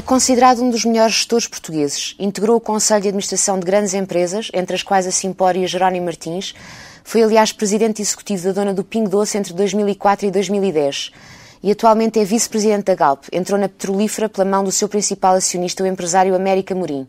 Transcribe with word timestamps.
É 0.00 0.02
considerado 0.02 0.62
um 0.62 0.70
dos 0.70 0.82
melhores 0.86 1.12
gestores 1.12 1.46
portugueses. 1.46 2.16
Integrou 2.18 2.56
o 2.56 2.60
Conselho 2.60 3.02
de 3.02 3.08
Administração 3.08 3.58
de 3.58 3.66
grandes 3.66 3.92
empresas, 3.92 4.50
entre 4.54 4.74
as 4.74 4.82
quais 4.82 5.06
a 5.06 5.10
Simpor 5.10 5.54
e 5.56 5.64
a 5.64 5.66
Jerónimo 5.66 6.06
Martins. 6.06 6.54
Foi, 7.04 7.22
aliás, 7.22 7.52
presidente 7.52 8.00
executivo 8.00 8.44
da 8.44 8.52
dona 8.52 8.72
do 8.72 8.82
Pingo 8.82 9.10
Doce 9.10 9.36
entre 9.36 9.52
2004 9.52 10.26
e 10.26 10.30
2010. 10.30 11.12
E 11.62 11.70
atualmente 11.70 12.18
é 12.18 12.24
vice-presidente 12.24 12.84
da 12.84 12.94
Galp. 12.94 13.24
Entrou 13.30 13.60
na 13.60 13.68
petrolífera 13.68 14.26
pela 14.26 14.48
mão 14.48 14.64
do 14.64 14.72
seu 14.72 14.88
principal 14.88 15.34
acionista, 15.34 15.84
o 15.84 15.86
empresário 15.86 16.34
América 16.34 16.74
Morim. 16.74 17.06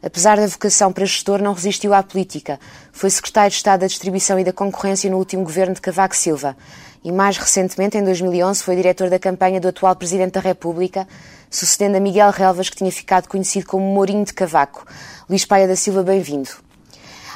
Apesar 0.00 0.36
da 0.36 0.46
vocação 0.46 0.92
para 0.92 1.04
gestor, 1.04 1.42
não 1.42 1.52
resistiu 1.52 1.92
à 1.92 2.00
política. 2.00 2.60
Foi 2.92 3.10
secretário 3.10 3.50
de 3.50 3.56
Estado 3.56 3.80
da 3.80 3.86
Distribuição 3.88 4.38
e 4.38 4.44
da 4.44 4.52
Concorrência 4.52 5.10
no 5.10 5.18
último 5.18 5.42
governo 5.42 5.74
de 5.74 5.80
Cavaco 5.80 6.14
Silva. 6.14 6.56
E 7.02 7.10
mais 7.10 7.38
recentemente, 7.38 7.96
em 7.96 8.04
2011, 8.04 8.62
foi 8.62 8.76
diretor 8.76 9.08
da 9.08 9.18
campanha 9.18 9.58
do 9.58 9.68
atual 9.68 9.96
Presidente 9.96 10.32
da 10.32 10.40
República, 10.40 11.08
sucedendo 11.50 11.96
a 11.96 12.00
Miguel 12.00 12.30
Relvas, 12.30 12.68
que 12.68 12.76
tinha 12.76 12.92
ficado 12.92 13.26
conhecido 13.26 13.66
como 13.66 13.84
Mourinho 13.86 14.24
de 14.24 14.34
Cavaco. 14.34 14.86
Luís 15.28 15.46
Paia 15.46 15.66
da 15.66 15.76
Silva, 15.76 16.02
bem-vindo. 16.02 16.50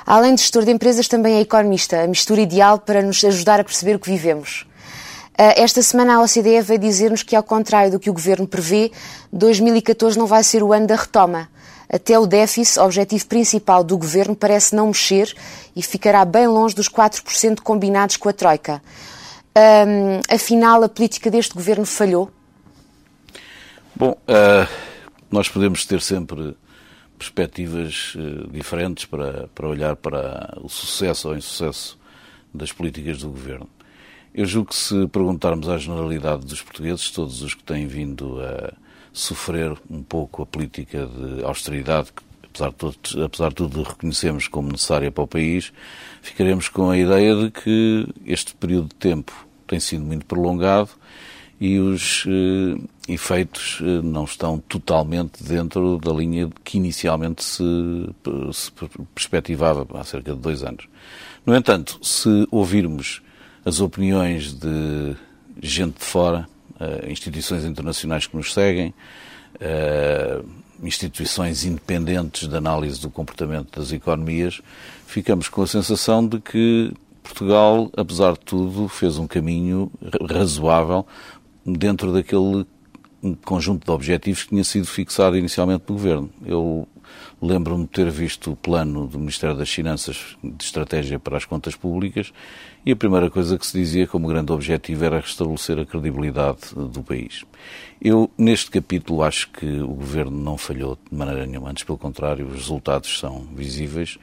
Além 0.05 0.35
de 0.35 0.43
gestor 0.43 0.67
de 0.67 0.71
empresas, 0.71 1.09
também 1.09 1.37
é 1.37 1.41
economista, 1.41 2.03
a 2.03 2.06
mistura 2.06 2.43
ideal 2.43 2.79
para 2.79 3.01
nos 3.01 3.25
ajudar 3.25 3.59
a 3.59 3.65
perceber 3.65 3.97
o 3.97 3.98
que 3.98 4.11
vivemos. 4.11 4.67
Ah, 5.37 5.55
esta 5.56 5.83
semana 5.83 6.17
a 6.17 6.21
OCDE 6.21 6.61
veio 6.61 6.78
dizer-nos 6.78 7.23
que, 7.23 7.34
ao 7.34 7.43
contrário 7.43 7.91
do 7.91 7.99
que 7.99 8.11
o 8.11 8.12
Governo 8.12 8.47
prevê, 8.47 8.93
2014 9.33 10.19
não 10.19 10.27
vai 10.27 10.45
ser 10.45 10.62
o 10.62 10.75
ano 10.75 10.87
da 10.87 10.95
retoma. 10.95 11.49
Até 11.89 12.19
o 12.19 12.27
déficit, 12.27 12.78
objetivo 12.81 13.27
principal 13.27 13.83
do 13.83 13.97
Governo, 13.97 14.37
parece 14.37 14.77
não 14.77 14.89
mexer 14.89 15.34
e 15.75 15.83
ficará 15.83 16.23
bem 16.25 16.47
longe 16.47 16.75
dos 16.75 16.89
4% 16.89 17.61
combinados 17.62 18.19
com 18.19 18.28
a 18.28 18.33
Troika. 18.33 18.83
Um, 19.56 20.20
afinal, 20.28 20.83
a 20.83 20.88
política 20.88 21.30
deste 21.30 21.55
Governo 21.55 21.86
falhou? 21.86 22.30
Bom, 23.94 24.10
uh, 24.10 24.69
nós 25.30 25.48
podemos 25.48 25.86
ter 25.86 26.00
sempre 26.00 26.56
perspectivas 27.16 28.14
uh, 28.16 28.50
diferentes 28.50 29.05
para, 29.05 29.48
para 29.55 29.69
olhar 29.69 29.94
para 29.94 30.58
o 30.60 30.69
sucesso 30.69 31.28
ou 31.28 31.36
insucesso 31.36 31.97
das 32.52 32.72
políticas 32.72 33.19
do 33.19 33.28
governo. 33.28 33.69
Eu 34.34 34.47
julgo 34.47 34.70
que 34.70 34.77
se 34.77 35.06
perguntarmos 35.06 35.69
à 35.69 35.78
generalidade 35.78 36.44
dos 36.44 36.60
portugueses, 36.60 37.10
todos 37.12 37.41
os 37.41 37.55
que 37.55 37.62
têm 37.62 37.86
vindo 37.86 38.41
a 38.41 38.72
sofrer 39.12 39.78
um 39.88 40.02
pouco 40.02 40.42
a 40.42 40.47
política 40.47 41.06
de 41.06 41.44
austeridade, 41.44 42.12
que 42.12 42.22
apesar 42.44 42.70
de, 42.70 42.77
tudo, 42.77 43.25
apesar 43.25 43.48
de 43.50 43.55
tudo 43.55 43.82
reconhecemos 43.84 44.48
como 44.48 44.72
necessária 44.72 45.12
para 45.12 45.22
o 45.25 45.28
país, 45.28 45.72
ficaremos 46.20 46.69
com 46.69 46.91
a 46.91 46.98
ideia 46.98 47.36
de 47.36 47.50
que 47.50 48.08
este 48.27 48.55
período 48.55 48.88
de 48.88 48.97
tempo 48.97 49.44
tem 49.67 49.81
sido 49.81 50.05
muito 50.05 50.27
prolongado 50.27 50.91
e 51.61 51.79
os 51.79 52.25
eh, 52.27 53.12
efeitos 53.12 53.79
eh, 53.81 54.03
não 54.03 54.25
estão 54.25 54.59
totalmente 54.59 55.43
dentro 55.43 55.98
da 55.98 56.12
linha 56.12 56.51
que 56.65 56.79
inicialmente 56.79 57.45
se, 57.45 57.62
se 58.53 58.73
perspectivava 59.15 59.87
há 59.95 60.05
cerca 60.05 60.34
de 60.34 60.41
dois 60.41 60.62
anos. 60.62 60.87
No 61.47 61.55
entanto, 61.55 61.98
se 62.03 62.47
ouvirmos 62.51 63.23
as 63.65 63.81
opiniões 63.81 64.53
de 64.53 65.16
gente 65.62 65.99
de 65.99 66.05
fora, 66.05 66.49
eh, 66.81 67.11
instituições 67.11 67.65
internacionais 67.65 68.27
que 68.27 68.37
nos 68.37 68.53
seguem, 68.53 68.93
instituições 70.83 71.65
independentes 71.65 72.49
de 72.49 72.56
análise 72.56 73.00
do 73.00 73.09
comportamento 73.09 73.78
das 73.78 73.93
economias, 73.93 74.61
ficamos 75.06 75.49
com 75.49 75.62
a 75.62 75.67
sensação 75.67 76.27
de 76.27 76.41
que 76.41 76.93
Portugal, 77.25 77.91
apesar 77.97 78.35
de 78.35 78.41
tudo, 78.41 78.87
fez 78.87 79.19
um 79.19 79.27
caminho 79.27 79.91
razoável 80.31 81.07
dentro 81.65 82.12
daquele 82.12 82.67
conjunto 83.45 83.87
de 83.87 83.91
objetivos 83.91 84.43
que 84.43 84.51
tinha 84.51 84.62
sido 84.62 84.87
fixado 84.87 85.37
inicialmente 85.37 85.81
pelo 85.81 85.99
Governo. 85.99 86.31
Eu 86.45 86.87
lembro-me 87.41 87.85
de 87.85 87.91
ter 87.91 88.11
visto 88.11 88.53
o 88.53 88.57
plano 88.57 89.07
do 89.07 89.19
Ministério 89.19 89.57
das 89.57 89.71
Finanças 89.71 90.37
de 90.43 90.62
Estratégia 90.62 91.19
para 91.19 91.39
as 91.39 91.47
Contas 91.47 91.75
Públicas 91.75 92.33
e 92.85 92.93
a 92.93 92.97
primeira 92.97 93.31
coisa 93.31 93.59
que 93.59 93.67
se 93.67 93.79
dizia 93.79 94.06
como 94.06 94.29
grande 94.29 94.53
objetivo 94.53 95.05
era 95.05 95.21
restabelecer 95.21 95.79
a 95.79 95.87
credibilidade 95.87 96.75
do 96.75 97.03
país. 97.03 97.45
Eu, 98.01 98.31
neste 98.37 98.71
capítulo, 98.71 99.23
acho 99.23 99.51
que 99.51 99.81
o 99.81 99.95
Governo 99.95 100.37
não 100.37 100.59
falhou 100.59 100.99
de 101.11 101.17
maneira 101.17 101.47
nenhuma, 101.47 101.71
antes 101.71 101.85
pelo 101.85 101.97
contrário, 101.97 102.47
os 102.47 102.55
resultados 102.55 103.19
são 103.19 103.47
visíveis, 103.55 104.19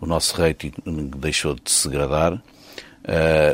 o 0.00 0.06
nosso 0.06 0.36
rating 0.36 0.72
deixou 1.16 1.54
de 1.54 1.70
se 1.70 1.88
degradar, 1.88 2.34
uh, 2.34 2.42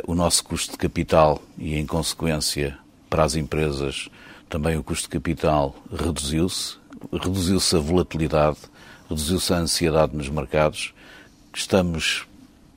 o 0.05 0.15
nosso 0.15 0.43
custo 0.43 0.71
de 0.71 0.77
capital 0.77 1.41
e, 1.57 1.75
em 1.75 1.85
consequência, 1.85 2.77
para 3.09 3.23
as 3.23 3.35
empresas, 3.35 4.09
também 4.49 4.77
o 4.77 4.83
custo 4.83 5.03
de 5.03 5.19
capital 5.19 5.75
reduziu-se, 5.91 6.77
reduziu-se 7.11 7.75
a 7.75 7.79
volatilidade, 7.79 8.57
reduziu-se 9.09 9.53
a 9.53 9.57
ansiedade 9.57 10.15
nos 10.15 10.29
mercados. 10.29 10.93
Estamos 11.53 12.25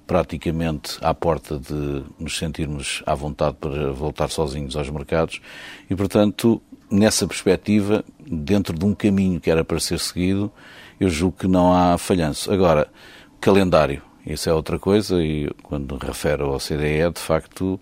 praticamente 0.06 0.98
à 1.00 1.14
porta 1.14 1.56
de 1.56 2.02
nos 2.18 2.36
sentirmos 2.36 3.02
à 3.06 3.14
vontade 3.14 3.56
para 3.60 3.92
voltar 3.92 4.28
sozinhos 4.28 4.74
aos 4.74 4.90
mercados 4.90 5.40
e, 5.88 5.94
portanto, 5.94 6.60
nessa 6.90 7.26
perspectiva, 7.28 8.04
dentro 8.18 8.76
de 8.76 8.84
um 8.84 8.92
caminho 8.92 9.40
que 9.40 9.50
era 9.50 9.64
para 9.64 9.78
ser 9.78 10.00
seguido, 10.00 10.50
eu 10.98 11.08
julgo 11.08 11.36
que 11.38 11.46
não 11.46 11.72
há 11.72 11.96
falhanço. 11.96 12.52
Agora, 12.52 12.88
calendário, 13.40 14.02
isso 14.26 14.48
é 14.48 14.52
outra 14.52 14.78
coisa 14.78 15.22
e 15.22 15.50
quando 15.62 15.96
refere 15.96 16.42
ao 16.42 16.58
CDE, 16.58 17.10
de 17.14 17.20
facto, 17.20 17.80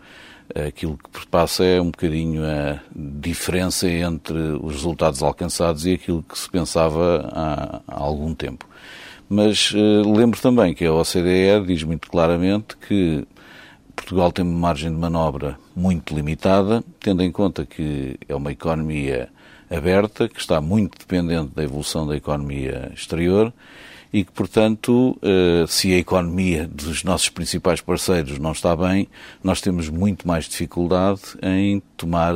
aquilo 0.54 0.98
que 1.12 1.26
passa 1.26 1.64
é 1.64 1.80
um 1.80 1.91
bocadinho 1.91 2.42
a 2.44 2.80
diferença 2.94 3.88
entre 3.88 4.38
os 4.62 4.74
resultados 4.74 5.22
alcançados 5.22 5.84
e 5.84 5.94
aquilo 5.94 6.22
que 6.22 6.38
se 6.38 6.48
pensava 6.48 7.28
há, 7.32 7.80
há 7.86 8.00
algum 8.00 8.34
tempo. 8.34 8.66
Mas 9.28 9.72
uh, 9.72 10.16
lembro 10.16 10.41
também 10.41 10.72
que 10.72 10.86
a 10.86 10.92
OCDE 10.92 11.66
diz 11.66 11.82
muito 11.82 12.08
claramente 12.08 12.76
que 12.76 13.26
Portugal 13.94 14.32
tem 14.32 14.44
uma 14.44 14.58
margem 14.58 14.90
de 14.90 14.96
manobra 14.96 15.58
muito 15.76 16.14
limitada, 16.14 16.82
tendo 16.98 17.22
em 17.22 17.30
conta 17.30 17.66
que 17.66 18.16
é 18.26 18.34
uma 18.34 18.52
economia 18.52 19.28
aberta, 19.70 20.28
que 20.28 20.40
está 20.40 20.60
muito 20.60 20.98
dependente 20.98 21.54
da 21.54 21.62
evolução 21.62 22.06
da 22.06 22.16
economia 22.16 22.90
exterior 22.94 23.52
e 24.12 24.24
que, 24.24 24.32
portanto, 24.32 25.19
eh, 25.22 25.64
se 25.69 25.92
a 25.92 25.98
economia 25.98 26.66
dos 26.66 27.04
nossos 27.04 27.28
principais 27.28 27.80
parceiros 27.80 28.38
não 28.38 28.52
está 28.52 28.74
bem, 28.74 29.06
nós 29.42 29.60
temos 29.60 29.88
muito 29.88 30.26
mais 30.26 30.48
dificuldade 30.48 31.20
em 31.42 31.82
tomar 31.96 32.34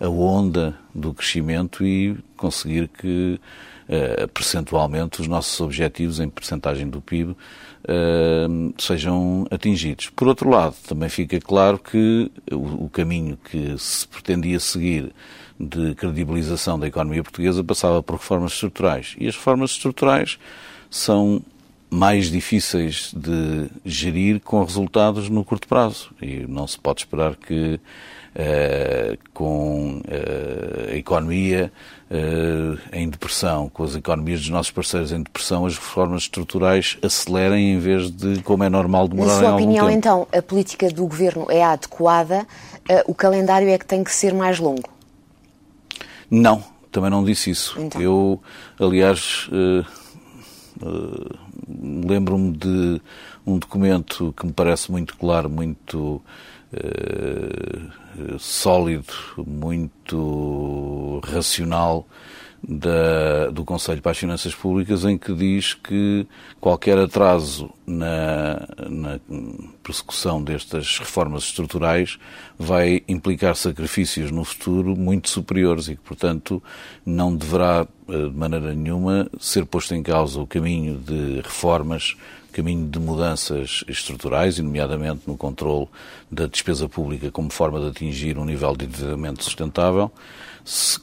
a 0.00 0.08
onda 0.08 0.78
do 0.94 1.12
crescimento 1.12 1.84
e 1.84 2.16
conseguir 2.36 2.88
que, 2.88 3.40
eh, 3.88 4.28
percentualmente, 4.28 5.20
os 5.20 5.26
nossos 5.26 5.60
objetivos 5.60 6.20
em 6.20 6.28
percentagem 6.28 6.88
do 6.88 7.00
PIB 7.00 7.36
eh, 7.88 8.46
sejam 8.78 9.44
atingidos. 9.50 10.10
Por 10.10 10.28
outro 10.28 10.48
lado, 10.48 10.76
também 10.86 11.08
fica 11.08 11.40
claro 11.40 11.78
que 11.78 12.30
o 12.52 12.88
caminho 12.88 13.36
que 13.36 13.76
se 13.76 14.06
pretendia 14.06 14.60
seguir 14.60 15.12
de 15.58 15.94
credibilização 15.96 16.78
da 16.78 16.86
economia 16.86 17.22
portuguesa 17.22 17.64
passava 17.64 18.00
por 18.02 18.14
reformas 18.14 18.52
estruturais. 18.52 19.16
E 19.18 19.26
as 19.26 19.34
reformas 19.34 19.72
estruturais 19.72 20.38
são 20.90 21.42
mais 21.90 22.30
difíceis 22.30 23.12
de 23.16 23.68
gerir 23.84 24.40
com 24.40 24.62
resultados 24.62 25.28
no 25.28 25.44
curto 25.44 25.66
prazo. 25.66 26.10
E 26.20 26.46
não 26.46 26.66
se 26.66 26.78
pode 26.78 27.00
esperar 27.00 27.36
que 27.36 27.80
Uh, 28.38 29.18
com 29.34 30.00
uh, 30.04 30.92
a 30.92 30.96
economia 30.96 31.72
uh, 32.08 32.78
em 32.92 33.08
depressão, 33.08 33.68
com 33.68 33.82
as 33.82 33.96
economias 33.96 34.40
dos 34.40 34.50
nossos 34.50 34.70
parceiros 34.70 35.10
em 35.10 35.22
depressão, 35.22 35.66
as 35.66 35.74
reformas 35.76 36.22
estruturais 36.22 36.98
acelerem 37.02 37.72
em 37.72 37.80
vez 37.80 38.08
de, 38.12 38.40
como 38.42 38.62
é 38.62 38.68
normal, 38.68 39.08
demorar 39.08 39.32
Na 39.32 39.38
sua 39.40 39.54
opinião, 39.56 39.86
tempo. 39.86 39.98
então, 39.98 40.28
a 40.32 40.40
política 40.40 40.88
do 40.88 41.04
governo 41.04 41.46
é 41.50 41.64
adequada, 41.64 42.46
o 43.06 43.14
calendário 43.14 43.68
é 43.68 43.76
que 43.76 43.86
tem 43.86 44.04
que 44.04 44.12
ser 44.12 44.32
mais 44.32 44.60
longo? 44.60 44.88
Não, 46.30 46.62
também 46.92 47.10
não 47.10 47.24
disse 47.24 47.50
isso. 47.50 47.74
Então. 47.80 48.00
Eu, 48.00 48.40
aliás 48.78 49.50
Lembro-me 51.68 52.52
de 52.52 53.00
um 53.46 53.58
documento 53.58 54.32
que 54.36 54.46
me 54.46 54.52
parece 54.52 54.90
muito 54.90 55.16
claro, 55.16 55.48
muito 55.48 56.22
uh, 56.72 58.38
sólido, 58.38 59.12
muito 59.46 61.20
racional, 61.24 62.06
da, 62.62 63.50
do 63.50 63.64
Conselho 63.64 64.02
para 64.02 64.10
as 64.10 64.18
Finanças 64.18 64.54
Públicas 64.54 65.04
em 65.04 65.16
que 65.16 65.32
diz 65.32 65.74
que 65.74 66.26
qualquer 66.60 66.98
atraso 66.98 67.70
na, 67.86 68.66
na 68.88 69.20
persecução 69.82 70.42
destas 70.42 70.98
reformas 70.98 71.44
estruturais 71.44 72.18
vai 72.58 73.02
implicar 73.08 73.54
sacrifícios 73.54 74.30
no 74.30 74.44
futuro 74.44 74.96
muito 74.96 75.28
superiores 75.28 75.88
e 75.88 75.96
que, 75.96 76.02
portanto, 76.02 76.62
não 77.06 77.34
deverá 77.34 77.86
eh, 78.08 78.12
de 78.12 78.36
maneira 78.36 78.74
nenhuma 78.74 79.30
ser 79.38 79.64
posto 79.64 79.94
em 79.94 80.02
causa 80.02 80.40
o 80.40 80.46
caminho 80.46 80.98
de 80.98 81.40
reformas 81.40 82.16
caminho 82.50 82.88
de 82.88 82.98
mudanças 82.98 83.84
estruturais, 83.86 84.58
e 84.58 84.62
nomeadamente 84.62 85.20
no 85.28 85.36
controle 85.36 85.86
da 86.28 86.46
despesa 86.46 86.88
pública 86.88 87.30
como 87.30 87.50
forma 87.50 87.78
de 87.78 87.86
atingir 87.86 88.36
um 88.36 88.44
nível 88.44 88.74
de 88.74 88.86
endividamento 88.86 89.44
sustentável, 89.44 90.10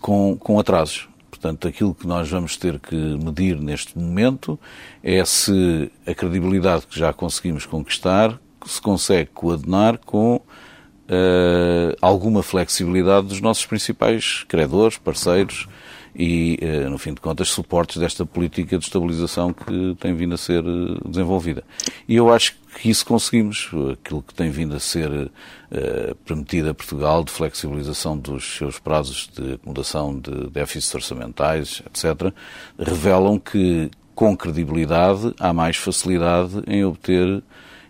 com, 0.02 0.36
com 0.36 0.60
atrasos. 0.60 1.08
Portanto, 1.46 1.68
aquilo 1.68 1.94
que 1.94 2.08
nós 2.08 2.28
vamos 2.28 2.58
ter 2.58 2.80
que 2.80 2.96
medir 2.96 3.60
neste 3.60 3.96
momento 3.96 4.60
é 5.04 5.24
se 5.24 5.92
a 6.04 6.12
credibilidade 6.12 6.88
que 6.88 6.98
já 6.98 7.14
conseguimos 7.14 7.68
conquistar 7.68 8.40
se 8.66 8.82
consegue 8.82 9.30
coadenar 9.32 10.00
com 10.04 10.38
uh, 10.38 11.96
alguma 12.02 12.42
flexibilidade 12.42 13.28
dos 13.28 13.42
nossos 13.42 13.64
principais 13.64 14.44
credores, 14.48 14.98
parceiros 14.98 15.68
e, 16.16 16.58
uh, 16.62 16.90
no 16.90 16.98
fim 16.98 17.14
de 17.14 17.20
contas, 17.20 17.50
suportes 17.50 17.98
desta 17.98 18.26
política 18.26 18.78
de 18.78 18.86
estabilização 18.86 19.52
que 19.52 19.96
tem 20.00 20.16
vindo 20.16 20.34
a 20.36 20.38
ser 20.38 20.64
uh, 20.64 21.10
desenvolvida. 21.10 21.64
E 22.08 22.16
eu 22.16 22.32
acho 22.32 22.56
que 22.80 22.90
isso 22.90 23.06
conseguimos, 23.06 23.70
aquilo 23.92 24.22
que 24.22 24.34
tem 24.34 24.50
vindo 24.50 24.76
a 24.76 24.80
ser 24.80 25.10
uh, 25.12 26.16
permitido 26.26 26.70
a 26.70 26.74
Portugal 26.74 27.24
de 27.24 27.32
flexibilização 27.32 28.18
dos 28.18 28.58
seus 28.58 28.80
prazos 28.80 29.30
de 29.34 29.54
acomodação 29.54 30.18
de 30.18 30.50
déficits 30.50 30.96
orçamentais, 30.96 31.84
etc., 31.86 32.34
revelam 32.80 33.38
que, 33.38 33.92
com 34.14 34.38
credibilidade, 34.38 35.34
há 35.38 35.52
mais 35.52 35.76
facilidade 35.76 36.64
em 36.66 36.86
obter 36.86 37.44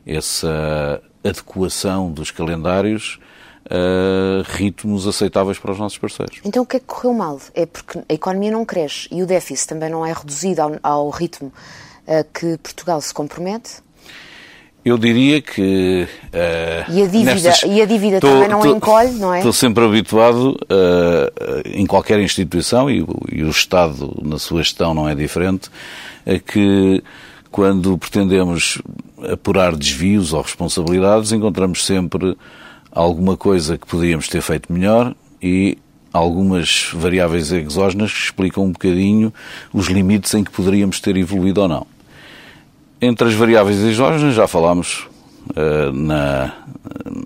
essa 0.06 1.02
adequação 1.24 2.12
dos 2.12 2.32
calendários 2.32 3.20
a 3.70 4.44
ritmos 4.58 5.08
aceitáveis 5.08 5.58
para 5.58 5.72
os 5.72 5.80
nossos 5.80 5.98
parceiros. 5.98 6.40
Então 6.44 6.64
o 6.64 6.66
que 6.66 6.78
é 6.78 6.80
que 6.80 6.86
correu 6.86 7.14
mal? 7.14 7.40
É 7.54 7.66
porque 7.66 8.00
a 8.08 8.14
economia 8.14 8.52
não 8.52 8.66
cresce 8.66 9.08
e 9.12 9.24
o 9.24 9.26
déficit 9.26 9.68
também 9.68 9.90
não 9.90 10.06
é 10.06 10.14
reduzido 10.14 10.62
ao, 10.62 10.80
ao 10.84 11.10
ritmo 11.10 11.52
a 12.08 12.24
que 12.24 12.58
Portugal 12.58 13.02
se 13.02 13.14
compromete? 13.14 13.84
Eu 14.84 15.00
diria 15.00 15.42
que. 15.42 16.08
Uh, 16.26 16.92
e, 16.92 17.02
a 17.02 17.08
dívida, 17.08 17.34
nestas... 17.34 17.64
e 17.64 17.82
a 17.82 17.86
dívida 17.86 18.20
tô, 18.20 18.28
também 18.28 18.48
não 18.48 18.62
tô, 18.62 18.76
encolhe, 18.76 19.12
não 19.14 19.34
é? 19.34 19.40
Estou 19.40 19.52
sempre 19.52 19.84
habituado, 19.84 20.52
uh, 20.52 21.68
em 21.74 21.88
qualquer 21.88 22.20
instituição, 22.20 22.88
e, 22.88 23.04
e, 23.32 23.44
o 23.44 23.50
Estado, 23.50 24.16
na 24.22 24.38
sua 24.38 24.62
gestão, 24.62 24.94
não 24.94 25.10
é 25.10 25.16
diferente, 25.16 25.72
a 26.24 26.38
que 26.38 27.04
quando 27.50 27.98
pretendemos 27.98 28.80
apurar 29.32 29.76
desvios 29.76 30.34
ou 30.34 30.44
responsabilidades, 30.44 31.32
encontramos 31.32 31.84
sempre 31.84 32.38
alguma 32.96 33.36
coisa 33.36 33.78
que 33.78 33.86
poderíamos 33.86 34.30
ter 34.30 34.42
feito 34.42 34.72
melhor 34.72 35.14
e 35.42 35.78
algumas 36.14 36.90
variáveis 36.94 37.52
exógenas 37.52 38.14
que 38.14 38.20
explicam 38.20 38.64
um 38.64 38.72
bocadinho 38.72 39.34
os 39.74 39.88
limites 39.88 40.34
em 40.34 40.44
que 40.44 40.52
poderíamos 40.52 41.02
ter 41.02 41.18
evoluído 41.18 41.62
ou 41.62 41.68
não. 41.68 41.86
Entre 43.02 43.28
as 43.28 43.34
variáveis 43.34 43.80
exógenas 43.80 44.34
já 44.34 44.48
falámos 44.48 45.08
uh, 45.50 45.92
na, 45.92 46.54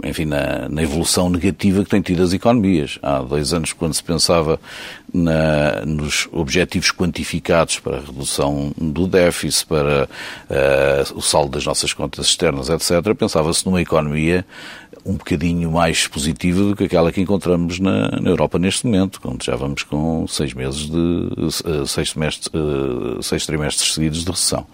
enfim, 0.03 0.25
na, 0.25 0.67
na, 0.67 0.81
evolução 0.81 1.29
negativa 1.29 1.83
que 1.83 1.89
têm 1.89 2.01
tido 2.01 2.23
as 2.23 2.33
economias. 2.33 2.97
Há 3.03 3.19
dois 3.19 3.53
anos, 3.53 3.71
quando 3.71 3.93
se 3.93 4.03
pensava 4.03 4.59
na, 5.13 5.85
nos 5.85 6.27
objetivos 6.31 6.91
quantificados 6.91 7.79
para 7.79 7.97
a 7.97 8.01
redução 8.01 8.73
do 8.75 9.07
déficit, 9.07 9.67
para 9.67 10.09
uh, 10.49 11.17
o 11.17 11.21
saldo 11.21 11.51
das 11.51 11.65
nossas 11.65 11.93
contas 11.93 12.25
externas, 12.25 12.69
etc., 12.69 13.13
pensava-se 13.15 13.65
numa 13.65 13.81
economia 13.81 14.45
um 15.09 15.13
bocadinho 15.13 15.71
mais 15.71 16.05
positiva 16.07 16.61
do 16.61 16.75
que 16.75 16.83
aquela 16.83 17.11
que 17.11 17.19
encontramos 17.19 17.79
na, 17.79 18.11
na 18.21 18.29
Europa 18.29 18.59
neste 18.59 18.85
momento, 18.85 19.19
quando 19.19 19.43
já 19.43 19.55
vamos 19.55 19.81
com 19.81 20.27
seis 20.27 20.53
meses 20.53 20.87
de 20.87 20.97
uh, 20.97 21.87
seis, 21.87 22.11
semestres, 22.11 22.47
uh, 22.53 23.21
seis 23.23 23.45
trimestres 23.45 23.93
seguidos 23.93 24.23
de 24.23 24.29
recessão. 24.29 24.67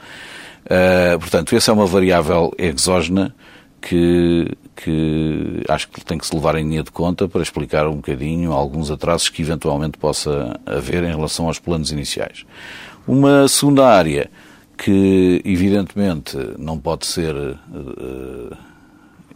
Uh, 0.65 1.17
portanto, 1.19 1.55
essa 1.55 1.71
é 1.71 1.73
uma 1.73 1.85
variável 1.85 2.51
exógena 2.57 3.33
que, 3.79 4.51
que 4.75 5.63
acho 5.69 5.87
que 5.87 6.03
tem 6.03 6.17
que 6.17 6.27
se 6.27 6.35
levar 6.35 6.55
em 6.55 6.67
linha 6.67 6.83
de 6.83 6.91
conta 6.91 7.29
para 7.29 7.41
explicar 7.41 7.87
um 7.87 7.95
bocadinho 7.95 8.51
alguns 8.51 8.91
atrasos 8.91 9.29
que 9.29 9.41
eventualmente 9.41 9.97
possa 9.97 10.59
haver 10.65 11.03
em 11.03 11.15
relação 11.15 11.47
aos 11.47 11.59
planos 11.59 11.91
iniciais. 11.91 12.45
Uma 13.07 13.47
segunda 13.47 13.87
área 13.87 14.29
que, 14.77 15.41
evidentemente, 15.45 16.35
não 16.57 16.77
pode 16.77 17.05
ser 17.05 17.33
uh, 17.33 18.57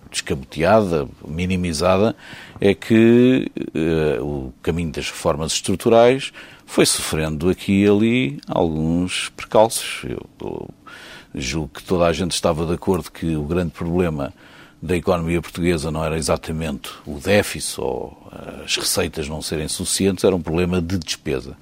descaboteada, 0.10 1.08
minimizada, 1.28 2.16
é 2.60 2.74
que 2.74 3.52
uh, 3.76 4.24
o 4.24 4.54
caminho 4.62 4.92
das 4.92 5.10
reformas 5.10 5.54
estruturais 5.54 6.32
foi 6.66 6.86
sofrendo 6.86 7.50
aqui 7.50 7.84
e 7.84 7.88
ali 7.88 8.40
alguns 8.48 9.30
percalços. 9.30 10.04
Eu, 10.04 10.26
eu 10.42 10.70
julgo 11.34 11.70
que 11.76 11.84
toda 11.84 12.06
a 12.06 12.14
gente 12.14 12.32
estava 12.32 12.66
de 12.66 12.74
acordo 12.74 13.12
que 13.12 13.36
o 13.36 13.44
grande 13.44 13.72
problema 13.72 14.34
da 14.82 14.96
economia 14.96 15.42
portuguesa 15.42 15.92
não 15.92 16.04
era 16.04 16.18
exatamente 16.18 16.90
o 17.06 17.20
déficit 17.20 17.82
ou 17.82 18.18
as 18.64 18.78
receitas 18.78 19.28
não 19.28 19.42
serem 19.42 19.68
suficientes, 19.68 20.24
era 20.24 20.36
um 20.36 20.42
problema 20.42 20.82
de 20.82 20.98
despesa. 20.98 21.58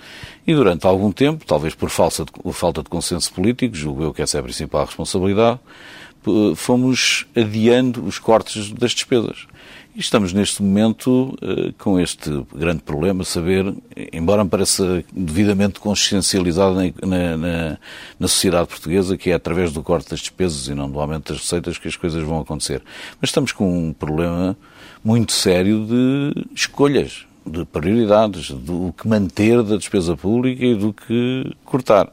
E 0.45 0.53
durante 0.53 0.85
algum 0.85 1.11
tempo, 1.11 1.43
talvez 1.45 1.73
por 1.73 1.89
de, 1.89 2.53
falta 2.53 2.83
de 2.83 2.89
consenso 2.89 3.33
político, 3.33 3.75
julgo 3.75 4.03
eu 4.03 4.13
que 4.13 4.21
essa 4.21 4.37
é 4.37 4.39
a 4.39 4.43
principal 4.43 4.85
responsabilidade, 4.85 5.59
fomos 6.55 7.25
adiando 7.35 8.05
os 8.05 8.19
cortes 8.19 8.71
das 8.71 8.91
despesas. 8.91 9.47
E 9.97 9.99
estamos 9.99 10.31
neste 10.31 10.61
momento 10.61 11.35
uh, 11.41 11.73
com 11.79 11.99
este 11.99 12.29
grande 12.53 12.83
problema, 12.83 13.23
saber, 13.23 13.73
embora 14.13 14.43
me 14.43 14.49
pareça 14.49 15.03
devidamente 15.11 15.79
consciencializado 15.79 16.75
na, 16.75 17.35
na, 17.35 17.77
na, 18.19 18.27
sociedade 18.27 18.67
portuguesa, 18.67 19.17
que 19.17 19.31
é 19.31 19.33
através 19.33 19.71
do 19.71 19.81
corte 19.81 20.11
das 20.11 20.19
despesas 20.19 20.67
e 20.67 20.75
não 20.75 20.87
do 20.87 20.99
aumento 20.99 21.33
das 21.33 21.41
receitas 21.41 21.79
que 21.79 21.87
as 21.87 21.95
coisas 21.95 22.21
vão 22.21 22.39
acontecer. 22.39 22.83
Mas 23.19 23.31
estamos 23.31 23.51
com 23.51 23.87
um 23.87 23.91
problema 23.91 24.55
muito 25.03 25.31
sério 25.31 25.83
de 25.87 26.45
escolhas, 26.53 27.25
de 27.43 27.65
prioridades, 27.65 28.51
do 28.51 28.93
que 28.95 29.07
manter 29.07 29.63
da 29.63 29.77
despesa 29.77 30.15
pública 30.15 30.63
e 30.63 30.75
do 30.75 30.93
que 30.93 31.51
cortar. 31.65 32.11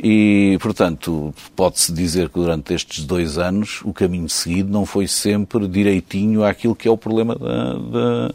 E, 0.00 0.56
portanto, 0.60 1.34
pode-se 1.56 1.92
dizer 1.92 2.28
que 2.28 2.38
durante 2.38 2.72
estes 2.72 3.04
dois 3.04 3.36
anos 3.36 3.80
o 3.84 3.92
caminho 3.92 4.28
seguido 4.28 4.70
não 4.70 4.86
foi 4.86 5.08
sempre 5.08 5.66
direitinho 5.66 6.44
àquilo 6.44 6.74
que 6.74 6.86
é 6.86 6.90
o 6.90 6.96
problema 6.96 7.34
da, 7.34 7.74
da, 7.74 8.34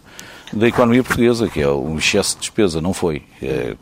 da 0.51 0.67
economia 0.67 1.01
portuguesa, 1.03 1.48
que 1.48 1.62
é 1.62 1.67
o 1.67 1.98
excesso 1.98 2.36
de 2.36 2.41
despesa. 2.41 2.82
Não 2.82 2.93
foi. 2.93 3.24
É, 3.41 3.75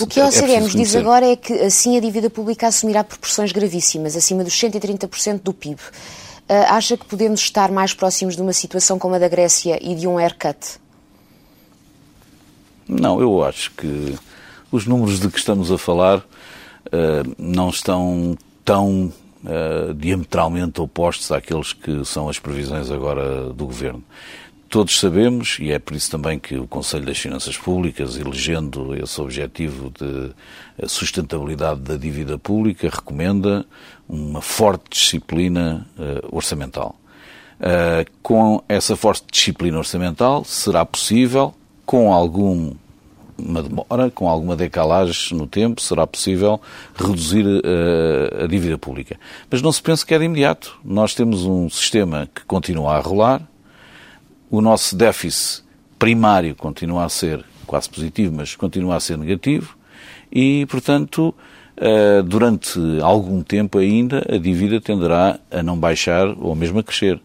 o 0.00 0.06
que 0.06 0.20
a 0.20 0.26
OCDE 0.26 0.54
é 0.54 0.60
nos 0.60 0.72
diz 0.72 0.96
agora 0.96 1.26
é 1.26 1.36
que 1.36 1.52
assim 1.52 1.96
a 1.96 2.00
dívida 2.00 2.28
pública 2.28 2.66
assumirá 2.66 3.04
proporções 3.04 3.52
gravíssimas, 3.52 4.16
acima 4.16 4.42
dos 4.42 4.54
130% 4.54 5.40
do 5.40 5.52
PIB. 5.52 5.80
Ah, 6.48 6.76
acha 6.76 6.96
que 6.96 7.06
podemos 7.06 7.40
estar 7.40 7.70
mais 7.70 7.94
próximos 7.94 8.36
de 8.36 8.42
uma 8.42 8.52
situação 8.52 8.98
como 8.98 9.14
a 9.14 9.18
da 9.18 9.28
Grécia 9.28 9.78
e 9.80 9.94
de 9.94 10.06
um 10.06 10.18
haircut? 10.18 10.58
Não, 12.86 13.20
eu 13.20 13.42
acho 13.42 13.70
que 13.70 14.14
os 14.70 14.86
números 14.86 15.20
de 15.20 15.28
que 15.28 15.38
estamos 15.38 15.72
a 15.72 15.78
falar 15.78 16.22
não 17.38 17.70
estão 17.70 18.36
tão 18.64 19.12
uh, 19.44 19.94
diametralmente 19.94 20.80
opostos 20.80 21.30
àqueles 21.30 21.72
que 21.72 22.04
são 22.04 22.28
as 22.28 22.38
previsões 22.38 22.90
agora 22.90 23.52
do 23.52 23.66
Governo. 23.66 24.02
Todos 24.68 24.98
sabemos, 24.98 25.58
e 25.60 25.70
é 25.70 25.78
por 25.78 25.94
isso 25.94 26.10
também 26.10 26.36
que 26.36 26.56
o 26.56 26.66
Conselho 26.66 27.04
das 27.04 27.18
Finanças 27.18 27.56
Públicas, 27.56 28.16
elegendo 28.16 28.96
esse 28.96 29.20
objetivo 29.20 29.92
de 29.96 30.32
eh, 30.78 30.88
sustentabilidade 30.88 31.80
da 31.80 31.96
dívida 31.96 32.36
pública, 32.38 32.88
recomenda 32.88 33.64
uma 34.08 34.40
forte 34.40 34.90
disciplina 34.90 35.86
uh, 35.96 36.34
orçamental. 36.34 36.96
Uh, 37.60 38.10
com 38.20 38.64
essa 38.68 38.96
forte 38.96 39.24
disciplina 39.30 39.78
orçamental, 39.78 40.44
será 40.44 40.84
possível, 40.84 41.54
com 41.86 42.12
algum 42.12 42.74
uma 43.38 43.62
demora, 43.62 44.10
com 44.10 44.28
alguma 44.28 44.56
decalagem 44.56 45.36
no 45.36 45.46
tempo, 45.46 45.80
será 45.80 46.06
possível 46.06 46.60
reduzir 46.94 47.44
uh, 47.44 48.44
a 48.44 48.46
dívida 48.46 48.78
pública. 48.78 49.18
Mas 49.50 49.60
não 49.60 49.72
se 49.72 49.82
pense 49.82 50.04
que 50.04 50.14
é 50.14 50.18
de 50.18 50.24
imediato. 50.24 50.78
Nós 50.84 51.14
temos 51.14 51.44
um 51.44 51.68
sistema 51.68 52.28
que 52.34 52.44
continua 52.44 52.96
a 52.96 53.00
rolar, 53.00 53.42
o 54.50 54.60
nosso 54.60 54.96
déficit 54.96 55.64
primário 55.98 56.54
continua 56.54 57.04
a 57.04 57.08
ser 57.08 57.44
quase 57.66 57.88
positivo, 57.88 58.34
mas 58.36 58.54
continua 58.54 58.96
a 58.96 59.00
ser 59.00 59.18
negativo, 59.18 59.76
e, 60.30 60.66
portanto, 60.66 61.34
uh, 61.78 62.22
durante 62.22 62.78
algum 63.02 63.42
tempo 63.42 63.78
ainda, 63.78 64.24
a 64.28 64.36
dívida 64.36 64.80
tenderá 64.80 65.38
a 65.50 65.62
não 65.62 65.76
baixar 65.76 66.26
ou 66.38 66.54
mesmo 66.54 66.78
a 66.78 66.82
crescer. 66.82 67.20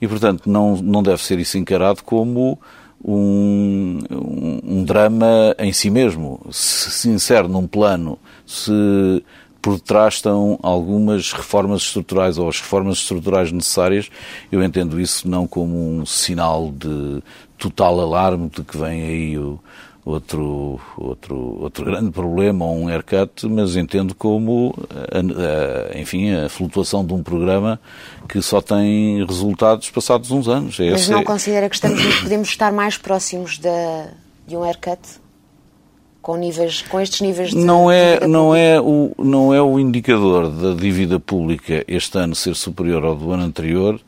E, 0.00 0.06
portanto, 0.06 0.48
não, 0.48 0.76
não 0.76 1.02
deve 1.02 1.22
ser 1.22 1.38
isso 1.38 1.58
encarado 1.58 2.02
como 2.04 2.58
um, 3.04 4.00
um, 4.10 4.60
um 4.64 4.84
drama 4.84 5.54
em 5.58 5.72
si 5.72 5.90
mesmo. 5.90 6.40
Se 6.50 6.90
se 6.90 7.08
insere 7.08 7.48
num 7.48 7.66
plano, 7.66 8.18
se 8.46 9.22
por 9.60 9.74
detrás 9.74 10.14
estão 10.14 10.58
algumas 10.62 11.32
reformas 11.32 11.82
estruturais 11.82 12.38
ou 12.38 12.48
as 12.48 12.60
reformas 12.60 12.98
estruturais 12.98 13.50
necessárias, 13.50 14.08
eu 14.50 14.62
entendo 14.62 15.00
isso 15.00 15.28
não 15.28 15.46
como 15.46 15.76
um 15.76 16.06
sinal 16.06 16.72
de 16.72 17.22
total 17.58 18.00
alarme 18.00 18.48
de 18.48 18.62
que 18.62 18.78
vem 18.78 19.02
aí 19.02 19.38
o, 19.38 19.58
outro, 20.08 20.80
outro, 20.96 21.36
outro 21.60 21.84
grande 21.84 22.10
problema 22.10 22.64
um 22.64 22.88
haircut, 22.88 23.46
mas 23.46 23.76
entendo 23.76 24.14
como, 24.14 24.74
a, 24.90 25.94
a, 25.94 25.98
enfim, 25.98 26.32
a 26.34 26.48
flutuação 26.48 27.04
de 27.04 27.12
um 27.12 27.22
programa 27.22 27.78
que 28.28 28.40
só 28.40 28.60
tem 28.60 29.24
resultados 29.24 29.90
passados 29.90 30.30
uns 30.30 30.48
anos. 30.48 30.80
É 30.80 30.90
mas 30.90 31.08
não 31.08 31.20
é... 31.20 31.24
considera 31.24 31.68
que 31.68 31.74
estamos, 31.74 32.02
podemos 32.22 32.48
estar 32.48 32.72
mais 32.72 32.96
próximos 32.96 33.58
de, 33.58 33.68
de 34.46 34.56
um 34.56 34.64
haircut? 34.64 35.00
Com, 36.22 36.36
níveis, 36.36 36.82
com 36.82 37.00
estes 37.00 37.22
níveis 37.22 37.50
de 37.50 37.56
não 37.56 37.90
é 37.90 38.26
não 38.26 38.54
é 38.54 38.78
o 38.78 39.12
não 39.18 39.54
é 39.54 39.62
o 39.62 39.78
indicador 39.78 40.50
da 40.50 40.74
dívida 40.74 41.18
pública 41.18 41.82
este 41.88 42.18
ano 42.18 42.34
ser 42.34 42.54
superior 42.54 43.02
ao 43.02 43.14
do 43.14 43.32
ano 43.32 43.44
anterior 43.44 43.98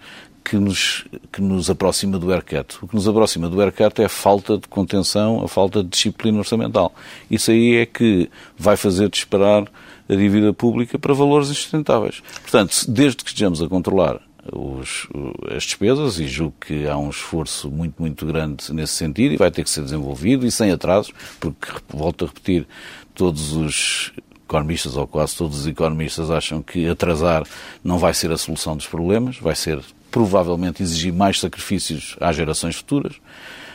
que 0.50 0.56
nos, 0.56 1.04
que 1.30 1.40
nos 1.40 1.70
aproxima 1.70 2.18
do 2.18 2.32
ERCAT. 2.32 2.78
O 2.82 2.88
que 2.88 2.96
nos 2.96 3.06
aproxima 3.06 3.48
do 3.48 3.62
ERCAT 3.62 4.02
é 4.02 4.06
a 4.06 4.08
falta 4.08 4.58
de 4.58 4.66
contenção, 4.66 5.44
a 5.44 5.46
falta 5.46 5.80
de 5.80 5.88
disciplina 5.88 6.38
orçamental. 6.38 6.92
Isso 7.30 7.52
aí 7.52 7.76
é 7.76 7.86
que 7.86 8.28
vai 8.58 8.76
fazer 8.76 9.08
disparar 9.08 9.70
a 10.08 10.14
dívida 10.16 10.52
pública 10.52 10.98
para 10.98 11.14
valores 11.14 11.50
insustentáveis. 11.50 12.20
Portanto, 12.42 12.74
desde 12.88 13.22
que 13.22 13.30
estejamos 13.30 13.62
a 13.62 13.68
controlar 13.68 14.20
os, 14.52 15.06
as 15.54 15.62
despesas, 15.62 16.18
e 16.18 16.26
julgo 16.26 16.56
que 16.60 16.84
há 16.88 16.98
um 16.98 17.10
esforço 17.10 17.70
muito, 17.70 18.02
muito 18.02 18.26
grande 18.26 18.74
nesse 18.74 18.94
sentido, 18.94 19.34
e 19.34 19.36
vai 19.36 19.52
ter 19.52 19.62
que 19.62 19.70
ser 19.70 19.84
desenvolvido, 19.84 20.44
e 20.44 20.50
sem 20.50 20.72
atrasos, 20.72 21.12
porque, 21.38 21.68
volto 21.90 22.24
a 22.24 22.26
repetir, 22.26 22.66
todos 23.14 23.52
os 23.52 24.12
economistas, 24.48 24.96
ou 24.96 25.06
quase 25.06 25.36
todos 25.36 25.60
os 25.60 25.66
economistas, 25.68 26.28
acham 26.28 26.60
que 26.60 26.88
atrasar 26.88 27.44
não 27.84 27.98
vai 27.98 28.12
ser 28.12 28.32
a 28.32 28.36
solução 28.36 28.76
dos 28.76 28.88
problemas, 28.88 29.38
vai 29.38 29.54
ser 29.54 29.80
provavelmente 30.10 30.82
exigir 30.82 31.12
mais 31.12 31.40
sacrifícios 31.40 32.16
às 32.20 32.36
gerações 32.36 32.76
futuras. 32.76 33.14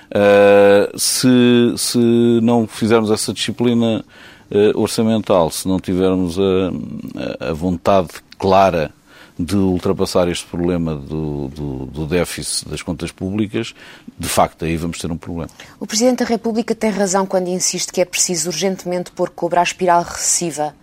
Uh, 0.06 0.98
se, 0.98 1.74
se 1.78 1.98
não 2.42 2.68
fizermos 2.68 3.10
essa 3.10 3.34
disciplina 3.34 4.06
uh, 4.52 4.80
orçamental, 4.80 5.50
se 5.50 5.68
não 5.68 5.80
tivermos 5.80 6.38
a, 6.40 7.50
a, 7.50 7.54
vontade 7.54 8.10
clara 8.38 8.92
de 9.38 9.56
ultrapassar 9.56 10.30
este 10.30 10.46
problema 10.46 10.96
do, 10.96 11.48
do, 11.50 11.86
do, 11.88 12.06
déficit 12.06 12.70
das 12.70 12.82
contas 12.82 13.12
públicas, 13.12 13.74
de 14.18 14.28
facto 14.30 14.64
aí 14.64 14.78
vamos 14.78 15.00
ter 15.00 15.12
um 15.12 15.18
problema. 15.18 15.50
O 15.80 15.88
Presidente 15.88 16.20
da 16.20 16.26
República 16.26 16.74
tem 16.76 16.92
razão 16.92 17.26
quando 17.26 17.48
insiste 17.48 17.92
que 17.92 18.00
é 18.00 18.06
preciso 18.06 18.50
urgentemente 18.50 19.12
pôr 19.12 19.30
cobra 19.30 19.60
à 19.60 19.64
espiral 19.64 20.04
recessiva 20.04 20.74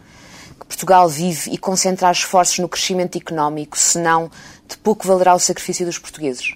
Portugal 0.73 1.07
vive 1.07 1.51
e 1.51 1.59
concentrar 1.59 2.13
esforços 2.13 2.59
no 2.59 2.69
crescimento 2.69 3.17
económico, 3.17 3.79
senão 3.79 4.31
de 4.67 4.79
pouco 4.79 5.07
valerá 5.07 5.35
o 5.35 5.39
sacrifício 5.39 5.85
dos 5.85 5.99
portugueses? 5.99 6.55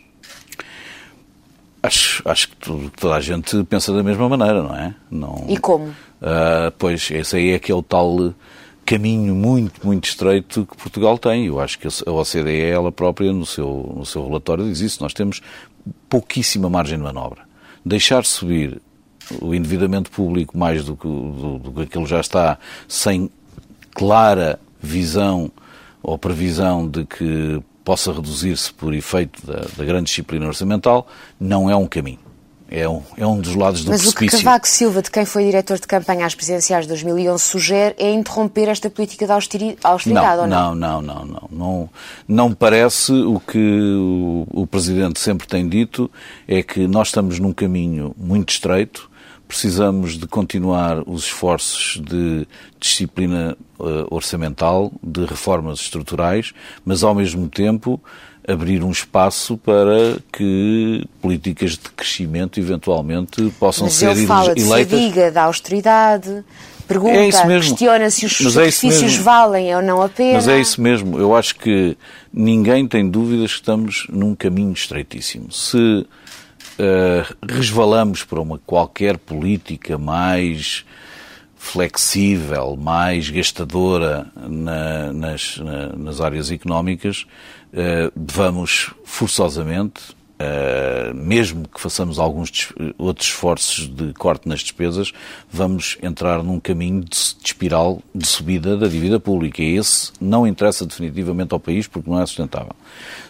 Acho, 1.82 2.23
acho 2.26 2.49
que 2.49 2.90
toda 2.99 3.14
a 3.14 3.20
gente 3.20 3.62
pensa 3.64 3.92
da 3.92 4.02
mesma 4.02 4.26
maneira, 4.28 4.62
não 4.62 4.75
é? 4.75 4.94
Não, 5.11 5.44
e 5.49 5.58
como? 5.58 5.88
Uh, 5.88 6.73
pois, 6.78 7.11
esse 7.11 7.37
aí 7.37 7.50
é 7.50 7.58
que 7.58 7.70
é 7.70 7.75
o 7.75 7.82
tal 7.82 8.35
caminho 8.87 9.35
muito, 9.35 9.87
muito 9.87 10.08
estreito 10.08 10.64
que 10.64 10.76
Portugal 10.76 11.18
tem. 11.18 11.46
Eu 11.46 11.61
acho 11.61 11.78
que 11.78 11.87
a 11.87 12.11
OCDE, 12.11 12.70
ela 12.70 12.90
própria, 12.90 13.32
no 13.32 13.44
seu, 13.44 13.92
no 13.94 14.06
seu 14.06 14.26
relatório, 14.26 14.64
diz 14.64 14.80
isso. 14.80 15.02
Nós 15.02 15.12
temos 15.12 15.42
pouquíssima 16.08 16.70
margem 16.70 16.96
de 16.96 17.04
manobra. 17.04 17.42
Deixar 17.85 18.25
subir 18.25 18.80
o 19.42 19.54
endividamento 19.54 20.11
público 20.11 20.56
mais 20.56 20.85
do 20.85 20.96
que, 20.96 21.06
do, 21.06 21.58
do 21.58 21.73
que 21.73 21.82
aquilo 21.82 22.06
já 22.06 22.20
está, 22.20 22.58
sem 22.88 23.30
clara 23.96 24.60
visão 24.80 25.50
ou 26.02 26.16
previsão 26.16 26.86
de 26.86 27.04
que 27.04 27.60
possa 27.84 28.12
reduzir-se 28.12 28.72
por 28.72 28.94
efeito 28.94 29.44
da, 29.46 29.64
da, 29.76 29.84
grande 29.84 30.04
disciplina 30.04 30.46
orçamental, 30.46 31.06
não 31.38 31.70
é 31.70 31.76
um 31.76 31.86
caminho. 31.86 32.18
É 32.68 32.88
um, 32.88 33.00
é 33.16 33.24
um 33.24 33.40
dos 33.40 33.54
lados 33.54 33.84
do 33.84 33.92
Mas 33.92 34.00
precipício. 34.00 34.24
Mas 34.24 34.34
o 34.34 34.38
que 34.38 34.44
Cavaco 34.44 34.68
Silva, 34.68 35.00
de 35.00 35.08
quem 35.08 35.24
foi 35.24 35.44
diretor 35.44 35.78
de 35.78 35.86
campanha 35.86 36.26
às 36.26 36.34
presidenciais 36.34 36.84
de 36.84 36.88
2011, 36.88 37.42
sugere 37.42 37.94
é 37.96 38.12
interromper 38.12 38.68
esta 38.68 38.90
política 38.90 39.24
de 39.24 39.32
austeridade, 39.32 40.36
não, 40.36 40.40
ou 40.40 40.46
não? 40.48 40.74
Não, 40.74 41.02
não, 41.02 41.24
não, 41.24 41.48
não. 41.50 41.90
Não, 42.26 42.52
parece 42.52 43.12
o 43.12 43.38
que 43.38 43.58
o, 43.58 44.46
o 44.50 44.66
Presidente 44.66 45.20
sempre 45.20 45.46
tem 45.46 45.68
dito, 45.68 46.10
é 46.48 46.60
que 46.60 46.88
nós 46.88 47.08
estamos 47.08 47.38
num 47.38 47.52
caminho 47.52 48.12
muito 48.18 48.50
estreito, 48.50 49.08
precisamos 49.46 50.18
de 50.18 50.26
continuar 50.26 51.02
os 51.06 51.24
esforços 51.24 52.00
de 52.02 52.46
disciplina 52.80 53.56
uh, 53.78 54.06
orçamental, 54.10 54.92
de 55.02 55.24
reformas 55.24 55.80
estruturais, 55.80 56.52
mas 56.84 57.02
ao 57.02 57.14
mesmo 57.14 57.48
tempo 57.48 58.00
abrir 58.46 58.82
um 58.84 58.90
espaço 58.90 59.56
para 59.58 60.18
que 60.32 61.04
políticas 61.20 61.72
de 61.72 61.90
crescimento 61.90 62.60
eventualmente 62.60 63.52
possam 63.58 63.86
mas 63.86 63.94
ser 63.94 64.10
ele 64.10 64.26
fala 64.26 64.52
eleitas. 64.56 64.98
De 64.98 65.08
diga 65.08 65.32
da 65.32 65.44
austeridade, 65.44 66.44
pergunta, 66.86 67.12
é 67.12 67.30
questiona 67.58 68.08
se 68.08 68.26
os 68.26 68.40
mas 68.40 68.56
é 68.56 68.70
sacrifícios 68.70 69.14
é 69.14 69.18
valem 69.18 69.74
ou 69.74 69.82
não 69.82 70.00
a 70.00 70.08
pena. 70.08 70.34
Mas 70.34 70.46
é 70.46 70.60
isso 70.60 70.80
mesmo. 70.80 71.18
Eu 71.18 71.34
acho 71.34 71.56
que 71.56 71.96
ninguém 72.32 72.86
tem 72.86 73.08
dúvidas 73.08 73.50
que 73.50 73.56
estamos 73.56 74.06
num 74.08 74.34
caminho 74.34 74.72
estreitíssimo. 74.72 75.50
Se 75.50 76.06
uh, 76.78 77.37
resvalamos 77.49 78.25
para 78.25 78.40
uma 78.40 78.59
qualquer 78.59 79.18
política 79.18 79.99
mais 79.99 80.85
flexível, 81.56 82.76
mais 82.76 83.28
gastadora 83.28 84.26
na, 84.37 85.12
nas, 85.12 85.59
na, 85.59 85.88
nas 85.97 86.21
áreas 86.21 86.50
económicas, 86.50 87.26
uh, 87.73 88.12
vamos 88.14 88.90
forçosamente, 89.04 90.14
uh, 90.38 91.14
mesmo 91.14 91.66
que 91.66 91.80
façamos 91.80 92.21
alguns 92.21 92.73
outros 92.97 93.26
esforços 93.26 93.88
de 93.88 94.12
corte 94.12 94.49
nas 94.49 94.61
despesas, 94.61 95.12
vamos 95.50 95.99
entrar 96.00 96.42
num 96.42 96.61
caminho 96.61 97.00
de, 97.00 97.09
de 97.09 97.47
espiral 97.47 98.00
de 98.14 98.26
subida 98.26 98.76
da 98.76 98.87
dívida 98.87 99.18
pública. 99.18 99.61
E 99.61 99.76
esse 99.76 100.12
não 100.21 100.47
interessa 100.47 100.87
definitivamente 100.87 101.52
ao 101.52 101.59
país 101.59 101.88
porque 101.88 102.09
não 102.09 102.21
é 102.21 102.26
sustentável. 102.26 102.76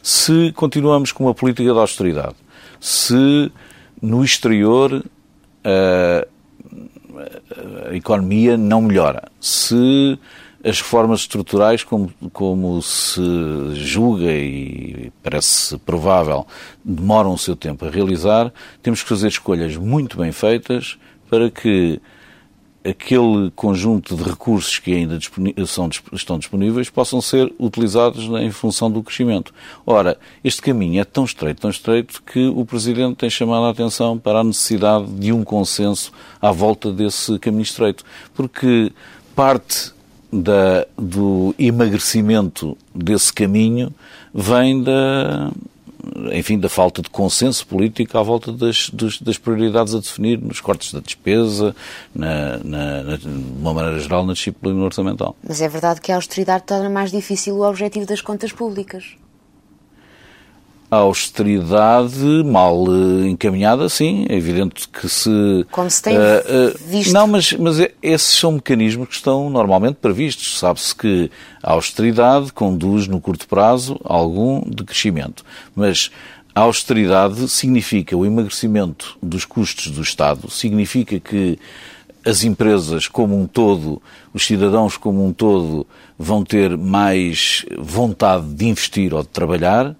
Se 0.02 0.52
continuamos 0.52 1.10
com 1.10 1.24
uma 1.24 1.34
política 1.34 1.72
de 1.72 1.78
austeridade, 1.78 2.36
se 2.80 3.50
no 4.00 4.24
exterior 4.24 5.04
a, 5.64 6.26
a 7.90 7.94
economia 7.94 8.56
não 8.56 8.82
melhora, 8.82 9.30
se 9.40 10.18
as 10.64 10.80
reformas 10.80 11.20
estruturais, 11.20 11.84
como, 11.84 12.12
como 12.32 12.82
se 12.82 13.22
julga 13.74 14.32
e 14.32 15.12
parece 15.22 15.78
provável, 15.78 16.44
demoram 16.84 17.32
o 17.32 17.38
seu 17.38 17.54
tempo 17.54 17.84
a 17.84 17.90
realizar, 17.90 18.52
temos 18.82 19.02
que 19.02 19.08
fazer 19.08 19.28
escolhas 19.28 19.76
muito 19.76 20.16
bem 20.18 20.32
feitas 20.32 20.98
para 21.30 21.50
que 21.50 22.00
aquele 22.88 23.50
conjunto 23.54 24.14
de 24.14 24.22
recursos 24.22 24.78
que 24.78 24.94
ainda 24.94 25.18
são, 25.66 25.88
estão 26.12 26.38
disponíveis 26.38 26.88
possam 26.88 27.20
ser 27.20 27.52
utilizados 27.58 28.24
em 28.40 28.50
função 28.50 28.90
do 28.90 29.02
crescimento. 29.02 29.52
Ora, 29.84 30.16
este 30.44 30.62
caminho 30.62 31.00
é 31.00 31.04
tão 31.04 31.24
estreito, 31.24 31.60
tão 31.60 31.70
estreito, 31.70 32.22
que 32.22 32.46
o 32.46 32.64
Presidente 32.64 33.16
tem 33.16 33.30
chamado 33.30 33.66
a 33.66 33.70
atenção 33.70 34.18
para 34.18 34.40
a 34.40 34.44
necessidade 34.44 35.06
de 35.06 35.32
um 35.32 35.42
consenso 35.42 36.12
à 36.40 36.52
volta 36.52 36.92
desse 36.92 37.38
caminho 37.38 37.62
estreito. 37.62 38.04
Porque 38.34 38.92
parte 39.34 39.92
da, 40.32 40.86
do 40.96 41.54
emagrecimento 41.58 42.76
desse 42.94 43.32
caminho 43.32 43.92
vem 44.32 44.82
da, 44.82 45.50
enfim, 46.32 46.58
da 46.58 46.68
falta 46.68 47.02
de 47.02 47.10
consenso 47.10 47.66
político 47.66 48.16
à 48.18 48.22
volta 48.22 48.52
das, 48.52 48.90
das, 49.20 49.38
prioridades 49.38 49.94
a 49.94 49.98
definir 49.98 50.38
nos 50.40 50.60
cortes 50.60 50.92
da 50.92 51.00
despesa, 51.00 51.74
na, 52.14 52.58
na, 52.58 53.02
na, 53.02 53.16
de 53.16 53.28
uma 53.28 53.74
maneira 53.74 53.98
geral, 53.98 54.24
na 54.24 54.32
disciplina 54.32 54.82
orçamental. 54.82 55.36
Mas 55.46 55.60
é 55.60 55.68
verdade 55.68 56.00
que 56.00 56.12
a 56.12 56.16
austeridade 56.16 56.64
torna 56.64 56.88
mais 56.88 57.10
difícil 57.10 57.56
o 57.56 57.68
objetivo 57.68 58.06
das 58.06 58.20
contas 58.20 58.52
públicas 58.52 59.16
a 60.90 60.96
austeridade 60.96 62.44
mal 62.44 62.84
uh, 62.84 63.26
encaminhada, 63.26 63.88
sim, 63.88 64.24
é 64.28 64.36
evidente 64.36 64.88
que 64.88 65.08
se... 65.08 65.66
Como 65.70 65.90
se 65.90 66.02
tem 66.02 66.16
uh, 66.16 66.20
uh, 66.20 66.78
visto. 66.88 67.12
Não, 67.12 67.26
mas, 67.26 67.52
mas 67.54 67.80
é, 67.80 67.92
esses 68.02 68.38
são 68.38 68.52
mecanismos 68.52 69.08
que 69.08 69.14
estão 69.14 69.50
normalmente 69.50 69.96
previstos. 69.96 70.58
Sabe-se 70.58 70.94
que 70.94 71.30
a 71.62 71.72
austeridade 71.72 72.52
conduz, 72.52 73.08
no 73.08 73.20
curto 73.20 73.48
prazo, 73.48 74.00
a 74.04 74.14
algum 74.14 74.60
decrescimento. 74.60 75.44
Mas 75.74 76.10
a 76.54 76.60
austeridade 76.60 77.48
significa 77.48 78.16
o 78.16 78.24
emagrecimento 78.24 79.18
dos 79.22 79.44
custos 79.44 79.90
do 79.90 80.00
Estado, 80.00 80.50
significa 80.50 81.20
que 81.20 81.58
as 82.24 82.44
empresas 82.44 83.06
como 83.06 83.38
um 83.38 83.46
todo, 83.46 84.00
os 84.32 84.46
cidadãos 84.46 84.96
como 84.96 85.24
um 85.24 85.32
todo, 85.32 85.86
vão 86.18 86.42
ter 86.42 86.76
mais 86.76 87.66
vontade 87.78 88.46
de 88.54 88.66
investir 88.66 89.12
ou 89.12 89.22
de 89.22 89.28
trabalhar, 89.28 89.94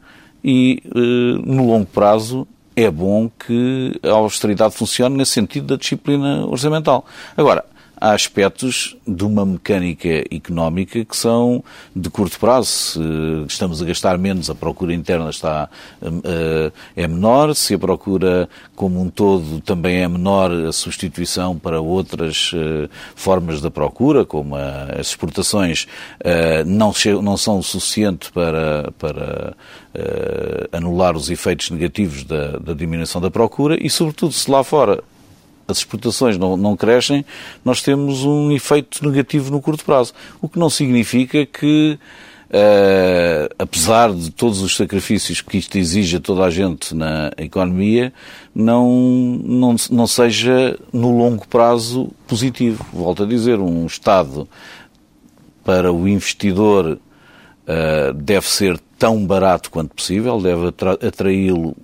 e, 0.47 0.81
eh, 0.85 1.43
no 1.45 1.67
longo 1.67 1.87
prazo, 1.87 2.47
é 2.77 2.89
bom 2.89 3.29
que 3.29 3.99
a 4.05 4.13
austeridade 4.13 4.77
funcione 4.77 5.17
nesse 5.17 5.33
sentido 5.33 5.67
da 5.67 5.77
disciplina 5.77 6.47
orçamental. 6.47 7.05
Agora, 7.37 7.65
há 7.99 8.13
aspectos 8.13 8.97
de 9.07 9.25
uma 9.25 9.45
mecânica 9.45 10.25
económica 10.31 11.05
que 11.05 11.17
são 11.17 11.65
de 11.95 12.11
curto 12.11 12.39
prazo. 12.39 12.69
Se 12.69 13.01
estamos 13.49 13.83
a 13.83 13.87
gastar 13.87 14.19
menos, 14.19 14.51
a 14.51 14.55
procura 14.55 14.93
interna 14.93 15.31
está, 15.31 15.69
uh, 16.03 16.73
é 16.95 17.09
menor. 17.09 17.55
Se 17.55 17.75
a 17.75 17.79
procura 17.79 18.49
como 18.75 19.01
um 19.01 19.09
todo 19.09 19.61
também 19.61 20.03
é 20.03 20.09
menor, 20.09 20.51
a 20.51 20.73
substituição 20.73 21.59
para 21.59 21.81
outras 21.81 22.53
uh, 22.53 22.89
formas 23.15 23.61
da 23.61 23.71
procura, 23.71 24.25
como 24.25 24.55
as 24.57 25.09
exportações, 25.09 25.87
uh, 26.21 26.65
não, 26.67 27.37
são 27.37 27.63
suficientes 27.63 28.31
para, 28.31 28.93
para 28.99 29.57
anular 30.73 31.17
os 31.17 31.31
efeitos 31.31 31.71
negativos 31.71 32.23
da, 32.23 32.59
da 32.59 32.75
diminuição 32.75 33.19
da 33.19 33.31
procura 33.31 33.79
e, 33.81 33.89
sobretudo, 33.89 34.33
se 34.33 34.51
lá 34.51 34.63
fora 34.63 35.03
as 35.69 35.79
exportações 35.79 36.39
não, 36.39 36.57
não 36.57 36.77
crescem, 36.77 37.25
nós 37.65 37.83
temos 37.83 38.25
um 38.25 38.51
efeito 38.53 39.07
negativo 39.07 39.51
no 39.51 39.61
curto 39.61 39.85
prazo. 39.85 40.13
O 40.41 40.49
que 40.49 40.59
não 40.59 40.71
significa 40.71 41.45
que, 41.45 41.99
uh, 42.49 43.55
apesar 43.59 44.13
de 44.13 44.31
todos 44.31 44.61
os 44.61 44.77
sacrifícios 44.77 45.41
que 45.41 45.59
isto 45.59 45.77
exige 45.77 46.17
a 46.17 46.21
toda 46.21 46.45
a 46.45 46.51
gente 46.51 46.95
na 46.95 47.31
economia, 47.37 48.13
não, 48.55 49.41
não, 49.43 49.77
não 49.91 50.07
seja 50.07 50.79
no 50.93 51.17
longo 51.17 51.47
prazo 51.49 52.11
positivo. 52.27 52.85
Volto 52.93 53.25
a 53.25 53.27
dizer, 53.27 53.59
um 53.59 53.87
Estado 53.87 54.49
para 55.65 55.93
o 55.93 56.07
investidor 56.07 56.99
uh, 57.67 58.13
deve 58.15 58.47
ser 58.47 58.79
tão 58.99 59.27
barato 59.27 59.71
quanto 59.71 59.95
possível, 59.95 60.41
deve 60.41 60.69
atraí-lo 61.07 61.77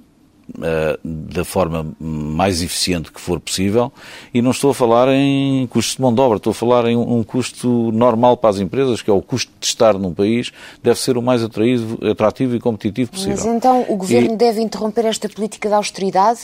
da 1.02 1.44
forma 1.44 1.94
mais 1.98 2.62
eficiente 2.62 3.10
que 3.10 3.20
for 3.20 3.40
possível 3.40 3.92
e 4.34 4.42
não 4.42 4.50
estou 4.50 4.70
a 4.70 4.74
falar 4.74 5.08
em 5.08 5.66
custos 5.68 5.96
de 5.96 6.02
mão 6.02 6.12
de 6.12 6.20
obra, 6.20 6.36
estou 6.36 6.50
a 6.50 6.54
falar 6.54 6.86
em 6.86 6.96
um 6.96 7.22
custo 7.22 7.90
normal 7.92 8.36
para 8.36 8.50
as 8.50 8.58
empresas, 8.58 9.00
que 9.00 9.08
é 9.08 9.12
o 9.12 9.22
custo 9.22 9.50
de 9.58 9.66
estar 9.66 9.94
num 9.94 10.12
país, 10.12 10.52
deve 10.82 10.98
ser 10.98 11.16
o 11.16 11.22
mais 11.22 11.42
atraído, 11.42 11.98
atrativo 12.06 12.54
e 12.56 12.60
competitivo 12.60 13.12
possível. 13.12 13.36
Mas 13.36 13.46
então 13.46 13.86
o 13.88 13.96
Governo 13.96 14.34
e... 14.34 14.36
deve 14.36 14.60
interromper 14.60 15.06
esta 15.06 15.28
política 15.28 15.68
de 15.68 15.74
austeridade 15.74 16.40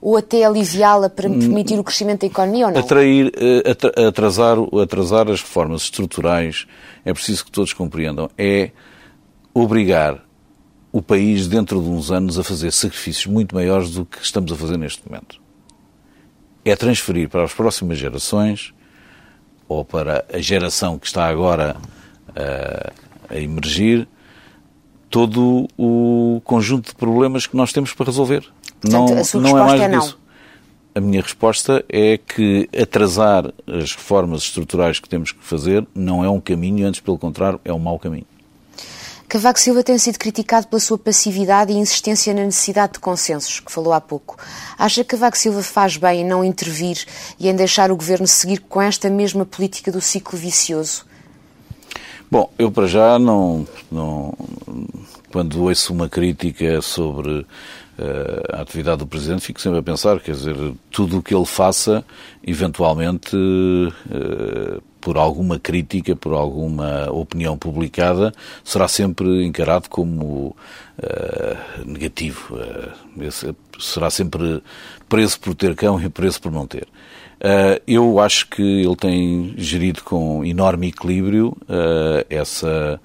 ou 0.00 0.16
até 0.16 0.44
aliviá-la 0.44 1.08
para 1.08 1.28
hum, 1.28 1.38
permitir 1.38 1.78
o 1.78 1.84
crescimento 1.84 2.20
da 2.20 2.26
economia 2.26 2.66
ou 2.66 2.72
não? 2.72 2.80
Atrair, 2.80 3.32
eh, 3.36 4.06
atrasar, 4.06 4.56
atrasar 4.80 5.28
as 5.28 5.40
reformas 5.40 5.82
estruturais, 5.82 6.66
é 7.04 7.12
preciso 7.12 7.44
que 7.44 7.50
todos 7.50 7.72
compreendam, 7.72 8.30
é 8.38 8.70
obrigar 9.52 10.27
o 10.90 11.02
país, 11.02 11.46
dentro 11.46 11.82
de 11.82 11.88
uns 11.88 12.10
anos, 12.10 12.38
a 12.38 12.44
fazer 12.44 12.72
sacrifícios 12.72 13.26
muito 13.26 13.54
maiores 13.54 13.90
do 13.90 14.04
que 14.04 14.22
estamos 14.22 14.50
a 14.52 14.56
fazer 14.56 14.78
neste 14.78 15.02
momento. 15.06 15.40
É 16.64 16.74
transferir 16.74 17.28
para 17.28 17.44
as 17.44 17.52
próximas 17.52 17.98
gerações, 17.98 18.72
ou 19.68 19.84
para 19.84 20.24
a 20.32 20.38
geração 20.38 20.98
que 20.98 21.06
está 21.06 21.26
agora 21.28 21.76
uh, 22.30 22.92
a 23.28 23.36
emergir, 23.36 24.08
todo 25.10 25.68
o 25.76 26.40
conjunto 26.44 26.88
de 26.88 26.94
problemas 26.94 27.46
que 27.46 27.56
nós 27.56 27.72
temos 27.72 27.92
para 27.92 28.06
resolver. 28.06 28.44
Portanto, 28.80 29.14
não, 29.34 29.40
não 29.40 29.58
é 29.58 29.62
mais 29.62 29.80
é 29.80 29.88
não. 29.88 30.00
disso. 30.00 30.18
A 30.94 31.00
minha 31.00 31.22
resposta 31.22 31.84
é 31.88 32.18
que 32.18 32.68
atrasar 32.76 33.52
as 33.66 33.94
reformas 33.94 34.42
estruturais 34.42 34.98
que 34.98 35.08
temos 35.08 35.32
que 35.32 35.44
fazer 35.44 35.86
não 35.94 36.24
é 36.24 36.28
um 36.28 36.40
caminho, 36.40 36.86
antes 36.86 37.00
pelo 37.00 37.18
contrário, 37.18 37.60
é 37.64 37.72
um 37.72 37.78
mau 37.78 37.98
caminho. 37.98 38.26
Cavaco 39.28 39.60
Silva 39.60 39.82
tem 39.82 39.98
sido 39.98 40.18
criticado 40.18 40.68
pela 40.68 40.80
sua 40.80 40.96
passividade 40.96 41.70
e 41.70 41.76
insistência 41.76 42.32
na 42.32 42.44
necessidade 42.44 42.94
de 42.94 42.98
consensos, 42.98 43.60
que 43.60 43.70
falou 43.70 43.92
há 43.92 44.00
pouco. 44.00 44.38
Acha 44.78 45.04
que 45.04 45.10
Cavaco 45.10 45.36
Silva 45.36 45.62
faz 45.62 45.98
bem 45.98 46.22
em 46.22 46.24
não 46.24 46.42
intervir 46.42 47.04
e 47.38 47.46
em 47.46 47.54
deixar 47.54 47.90
o 47.90 47.96
governo 47.96 48.26
seguir 48.26 48.60
com 48.60 48.80
esta 48.80 49.10
mesma 49.10 49.44
política 49.44 49.92
do 49.92 50.00
ciclo 50.00 50.38
vicioso? 50.38 51.04
Bom, 52.30 52.50
eu 52.58 52.70
para 52.70 52.86
já 52.86 53.18
não, 53.18 53.66
não 53.92 54.34
quando 55.30 55.62
ouço 55.62 55.92
uma 55.92 56.08
crítica 56.08 56.80
sobre 56.80 57.40
uh, 57.40 57.46
a 58.50 58.62
atividade 58.62 58.98
do 58.98 59.06
Presidente, 59.06 59.44
fico 59.44 59.60
sempre 59.60 59.78
a 59.78 59.82
pensar, 59.82 60.20
quer 60.20 60.32
dizer, 60.32 60.56
tudo 60.90 61.18
o 61.18 61.22
que 61.22 61.34
ele 61.34 61.46
faça, 61.46 62.02
eventualmente, 62.42 63.36
uh, 63.36 64.82
por 65.08 65.16
alguma 65.16 65.58
crítica, 65.58 66.14
por 66.14 66.34
alguma 66.34 67.10
opinião 67.10 67.56
publicada, 67.56 68.30
será 68.62 68.86
sempre 68.86 69.42
encarado 69.46 69.88
como 69.88 70.54
uh, 70.98 71.86
negativo. 71.86 72.54
Uh, 72.54 73.56
será 73.80 74.10
sempre 74.10 74.62
preso 75.08 75.40
por 75.40 75.54
ter 75.54 75.74
cão 75.74 75.98
e 75.98 76.10
preso 76.10 76.42
por 76.42 76.52
não 76.52 76.66
ter. 76.66 76.86
Uh, 77.40 77.80
eu 77.86 78.20
acho 78.20 78.50
que 78.50 78.60
ele 78.60 78.96
tem 78.96 79.54
gerido 79.56 80.04
com 80.04 80.44
enorme 80.44 80.88
equilíbrio 80.88 81.56
essa 82.28 83.00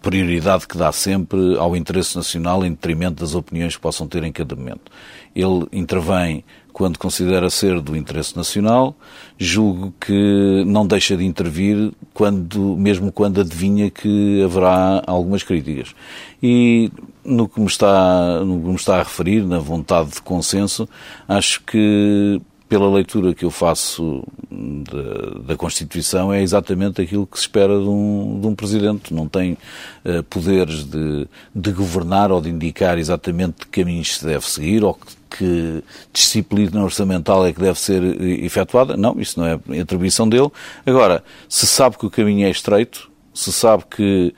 prioridade 0.00 0.68
que 0.68 0.78
dá 0.78 0.92
sempre 0.92 1.58
ao 1.58 1.74
interesse 1.74 2.14
nacional 2.14 2.64
em 2.64 2.70
detrimento 2.70 3.24
das 3.24 3.34
opiniões 3.34 3.74
que 3.74 3.82
possam 3.82 4.06
ter 4.06 4.22
em 4.22 4.30
cada 4.30 4.54
momento. 4.54 4.92
Ele 5.34 5.66
intervém 5.72 6.44
quando 6.74 6.98
considera 6.98 7.48
ser 7.48 7.80
do 7.80 7.96
interesse 7.96 8.36
nacional, 8.36 8.96
julgo 9.38 9.94
que 10.00 10.64
não 10.66 10.84
deixa 10.84 11.16
de 11.16 11.24
intervir 11.24 11.92
quando, 12.12 12.76
mesmo 12.76 13.12
quando 13.12 13.40
adivinha 13.40 13.90
que 13.90 14.42
haverá 14.42 15.00
algumas 15.06 15.44
críticas. 15.44 15.94
E 16.42 16.90
no 17.24 17.48
que 17.48 17.60
me 17.60 17.66
está, 17.66 18.44
no 18.44 18.60
que 18.60 18.68
me 18.68 18.74
está 18.74 18.96
a 18.96 19.04
referir, 19.04 19.44
na 19.44 19.60
vontade 19.60 20.10
de 20.10 20.22
consenso, 20.22 20.88
acho 21.28 21.62
que 21.62 22.42
pela 22.68 22.90
leitura 22.90 23.32
que 23.34 23.44
eu 23.44 23.52
faço 23.52 24.24
da, 24.50 25.38
da, 25.46 25.56
Constituição, 25.56 26.32
é 26.32 26.42
exatamente 26.42 27.00
aquilo 27.00 27.24
que 27.24 27.38
se 27.38 27.42
espera 27.42 27.78
de 27.78 27.88
um, 27.88 28.40
de 28.40 28.46
um 28.48 28.54
Presidente. 28.54 29.14
Não 29.14 29.28
tem 29.28 29.52
uh, 30.04 30.24
poderes 30.24 30.82
de, 30.82 31.28
de, 31.54 31.72
governar 31.72 32.32
ou 32.32 32.40
de 32.40 32.50
indicar 32.50 32.98
exatamente 32.98 33.66
que 33.66 33.80
caminhos 33.80 34.16
se 34.16 34.24
deve 34.24 34.44
seguir 34.44 34.82
ou 34.82 34.94
que 34.94 35.06
que 35.36 35.82
disciplina 36.12 36.82
orçamental 36.82 37.46
é 37.46 37.52
que 37.52 37.60
deve 37.60 37.78
ser 37.78 38.02
eh, 38.02 38.44
efetuada. 38.44 38.96
Não, 38.96 39.18
isso 39.20 39.38
não 39.40 39.46
é 39.46 39.80
atribuição 39.80 40.28
dele. 40.28 40.50
Agora, 40.86 41.24
se 41.48 41.66
sabe 41.66 41.98
que 41.98 42.06
o 42.06 42.10
caminho 42.10 42.46
é 42.46 42.50
estreito, 42.50 43.10
se 43.32 43.52
sabe 43.52 43.84
que 43.90 44.34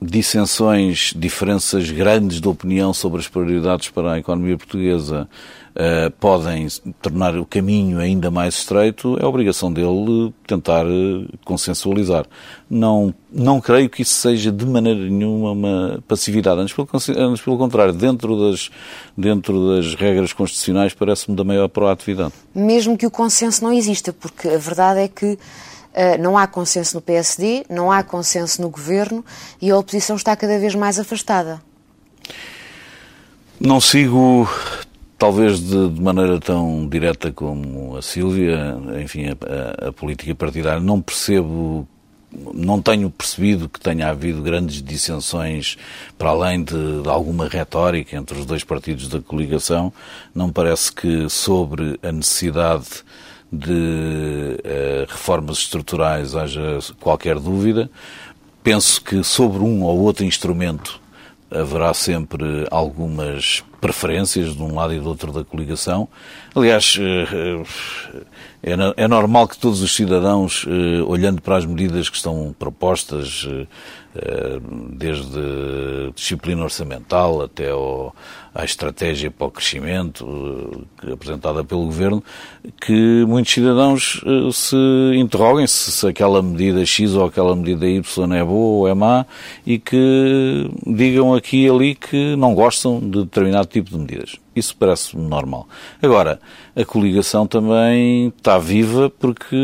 dissensões, 0.00 1.12
diferenças 1.14 1.90
grandes 1.90 2.40
de 2.40 2.48
opinião 2.48 2.92
sobre 2.94 3.20
as 3.20 3.28
prioridades 3.28 3.88
para 3.88 4.12
a 4.12 4.18
economia 4.18 4.56
portuguesa 4.56 5.28
uh, 5.74 6.10
podem 6.20 6.68
tornar 7.02 7.36
o 7.36 7.44
caminho 7.44 7.98
ainda 7.98 8.30
mais 8.30 8.54
estreito, 8.54 9.16
é 9.20 9.26
obrigação 9.26 9.72
dele 9.72 10.32
tentar 10.46 10.86
uh, 10.86 11.26
consensualizar. 11.44 12.26
Não, 12.70 13.12
não 13.32 13.60
creio 13.60 13.90
que 13.90 14.02
isso 14.02 14.14
seja 14.14 14.52
de 14.52 14.64
maneira 14.64 15.00
nenhuma 15.00 15.52
uma 15.52 16.02
passividade, 16.06 16.60
antes 16.60 16.74
pelo, 16.74 16.88
antes 17.16 17.42
pelo 17.42 17.58
contrário, 17.58 17.92
dentro 17.92 18.50
das, 18.50 18.70
dentro 19.16 19.74
das 19.74 19.94
regras 19.96 20.32
constitucionais 20.32 20.94
parece-me 20.94 21.36
da 21.36 21.42
maior 21.42 21.68
proatividade. 21.68 22.34
Mesmo 22.54 22.96
que 22.96 23.06
o 23.06 23.10
consenso 23.10 23.64
não 23.64 23.72
exista, 23.72 24.12
porque 24.12 24.48
a 24.48 24.58
verdade 24.58 25.00
é 25.00 25.08
que 25.08 25.26
eh, 25.26 25.38
não 26.18 26.36
há 26.38 26.46
consenso 26.46 26.96
no 26.96 27.02
PSD, 27.02 27.64
não 27.68 27.90
há 27.90 28.02
consenso 28.02 28.62
no 28.62 28.68
governo 28.68 29.24
e 29.60 29.70
a 29.70 29.76
oposição 29.76 30.16
está 30.16 30.36
cada 30.36 30.58
vez 30.58 30.74
mais 30.74 30.98
afastada. 30.98 31.60
Não 33.60 33.80
sigo, 33.80 34.48
talvez 35.18 35.58
de, 35.58 35.88
de 35.88 36.00
maneira 36.00 36.38
tão 36.38 36.88
direta 36.88 37.32
como 37.32 37.96
a 37.96 38.02
Sílvia, 38.02 38.78
enfim, 39.02 39.26
a, 39.26 39.86
a, 39.86 39.88
a 39.88 39.92
política 39.92 40.34
partidária. 40.34 40.80
Não 40.80 41.00
percebo 41.00 41.88
não 42.54 42.80
tenho 42.80 43.10
percebido 43.10 43.68
que 43.68 43.80
tenha 43.80 44.08
havido 44.08 44.42
grandes 44.42 44.82
dissensões 44.82 45.78
para 46.18 46.30
além 46.30 46.62
de, 46.62 47.02
de, 47.02 47.08
alguma 47.08 47.48
retórica 47.48 48.16
entre 48.16 48.38
os 48.38 48.44
dois 48.44 48.62
partidos 48.62 49.08
da 49.08 49.20
coligação. 49.20 49.92
Não 50.34 50.52
parece 50.52 50.92
que 50.92 51.28
sobre 51.30 51.98
a 52.02 52.12
necessidade 52.12 53.02
de 53.50 53.72
uh, 53.72 55.06
reformas 55.08 55.58
estruturais 55.58 56.36
haja 56.36 56.78
qualquer 57.00 57.38
dúvida. 57.38 57.90
Penso 58.62 59.02
que 59.02 59.22
sobre 59.24 59.60
um 59.60 59.82
ou 59.82 59.98
outro 60.00 60.24
instrumento 60.24 61.00
haverá 61.50 61.94
sempre 61.94 62.66
algumas 62.70 63.64
preferências 63.80 64.54
de 64.54 64.62
um 64.62 64.74
lado 64.74 64.92
e 64.92 65.00
do 65.00 65.08
outro 65.08 65.32
da 65.32 65.42
coligação. 65.42 66.06
Aliás, 66.54 66.98
é, 68.62 68.74
é 68.96 69.08
normal 69.08 69.48
que 69.48 69.56
todos 69.56 69.80
os 69.80 69.94
cidadãos, 69.94 70.66
olhando 71.06 71.40
para 71.40 71.56
as 71.56 71.64
medidas 71.64 72.10
que 72.10 72.16
estão 72.16 72.54
propostas, 72.58 73.48
desde 74.90 76.12
disciplina 76.14 76.64
orçamental 76.64 77.42
até 77.42 77.70
ao, 77.70 78.14
à 78.54 78.64
estratégia 78.64 79.30
para 79.30 79.46
o 79.46 79.50
crescimento 79.50 80.86
apresentada 81.12 81.62
pelo 81.62 81.84
Governo, 81.84 82.22
que 82.80 83.24
muitos 83.26 83.52
cidadãos 83.52 84.22
se 84.52 84.76
interroguem 85.16 85.66
se, 85.66 85.92
se 85.92 86.06
aquela 86.06 86.42
medida 86.42 86.84
X 86.84 87.14
ou 87.14 87.26
aquela 87.26 87.54
medida 87.54 87.86
Y 87.86 88.32
é 88.34 88.44
boa 88.44 88.78
ou 88.78 88.88
é 88.88 88.94
má 88.94 89.26
e 89.66 89.78
que 89.78 90.70
digam 90.86 91.34
aqui 91.34 91.64
e 91.64 91.68
ali 91.68 91.94
que 91.94 92.36
não 92.36 92.54
gostam 92.54 93.00
de 93.00 93.24
determinado 93.24 93.66
tipo 93.66 93.90
de 93.90 93.98
medidas. 93.98 94.36
Isso 94.58 94.76
parece-me 94.76 95.26
normal. 95.26 95.68
Agora, 96.02 96.40
a 96.76 96.84
coligação 96.84 97.46
também 97.46 98.28
está 98.36 98.58
viva 98.58 99.10
porque 99.10 99.56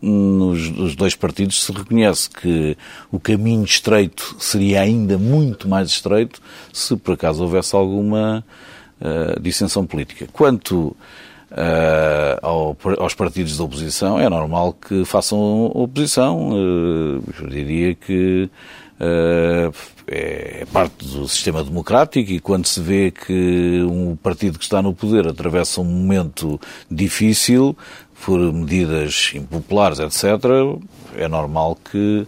nos, 0.00 0.70
nos 0.70 0.94
dois 0.94 1.14
partidos 1.14 1.62
se 1.62 1.72
reconhece 1.72 2.30
que 2.30 2.76
o 3.10 3.18
caminho 3.18 3.64
estreito 3.64 4.36
seria 4.38 4.82
ainda 4.82 5.18
muito 5.18 5.68
mais 5.68 5.88
estreito 5.88 6.40
se 6.72 6.96
por 6.96 7.14
acaso 7.14 7.42
houvesse 7.42 7.74
alguma 7.74 8.44
uh, 9.00 9.40
dissensão 9.40 9.86
política. 9.86 10.26
Quanto 10.32 10.96
Uh, 11.50 12.38
ao, 12.42 12.76
aos 12.98 13.12
partidos 13.12 13.58
da 13.58 13.64
oposição, 13.64 14.20
é 14.20 14.28
normal 14.28 14.72
que 14.72 15.04
façam 15.04 15.64
oposição. 15.74 16.50
Uh, 16.50 17.24
eu 17.40 17.48
diria 17.48 17.92
que 17.92 18.48
é 20.06 20.66
parte 20.72 21.06
do 21.06 21.26
sistema 21.28 21.64
democrático 21.64 22.30
e 22.30 22.40
quando 22.40 22.66
se 22.66 22.80
vê 22.80 23.10
que 23.10 23.82
um 23.88 24.16
partido 24.16 24.58
que 24.58 24.64
está 24.64 24.82
no 24.82 24.92
poder 24.92 25.26
atravessa 25.26 25.80
um 25.80 25.84
momento 25.84 26.60
difícil 26.90 27.76
por 28.24 28.38
medidas 28.52 29.32
impopulares, 29.34 29.98
etc., 29.98 30.44
é 31.16 31.26
normal 31.26 31.78
que, 31.90 32.26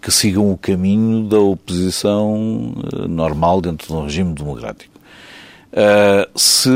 que 0.00 0.10
sigam 0.10 0.50
o 0.50 0.56
caminho 0.56 1.28
da 1.28 1.38
oposição 1.38 2.72
normal 3.08 3.60
dentro 3.60 3.86
de 3.86 3.92
um 3.92 4.04
regime 4.04 4.34
democrático. 4.34 4.94
Uh, 5.72 6.38
se 6.38 6.70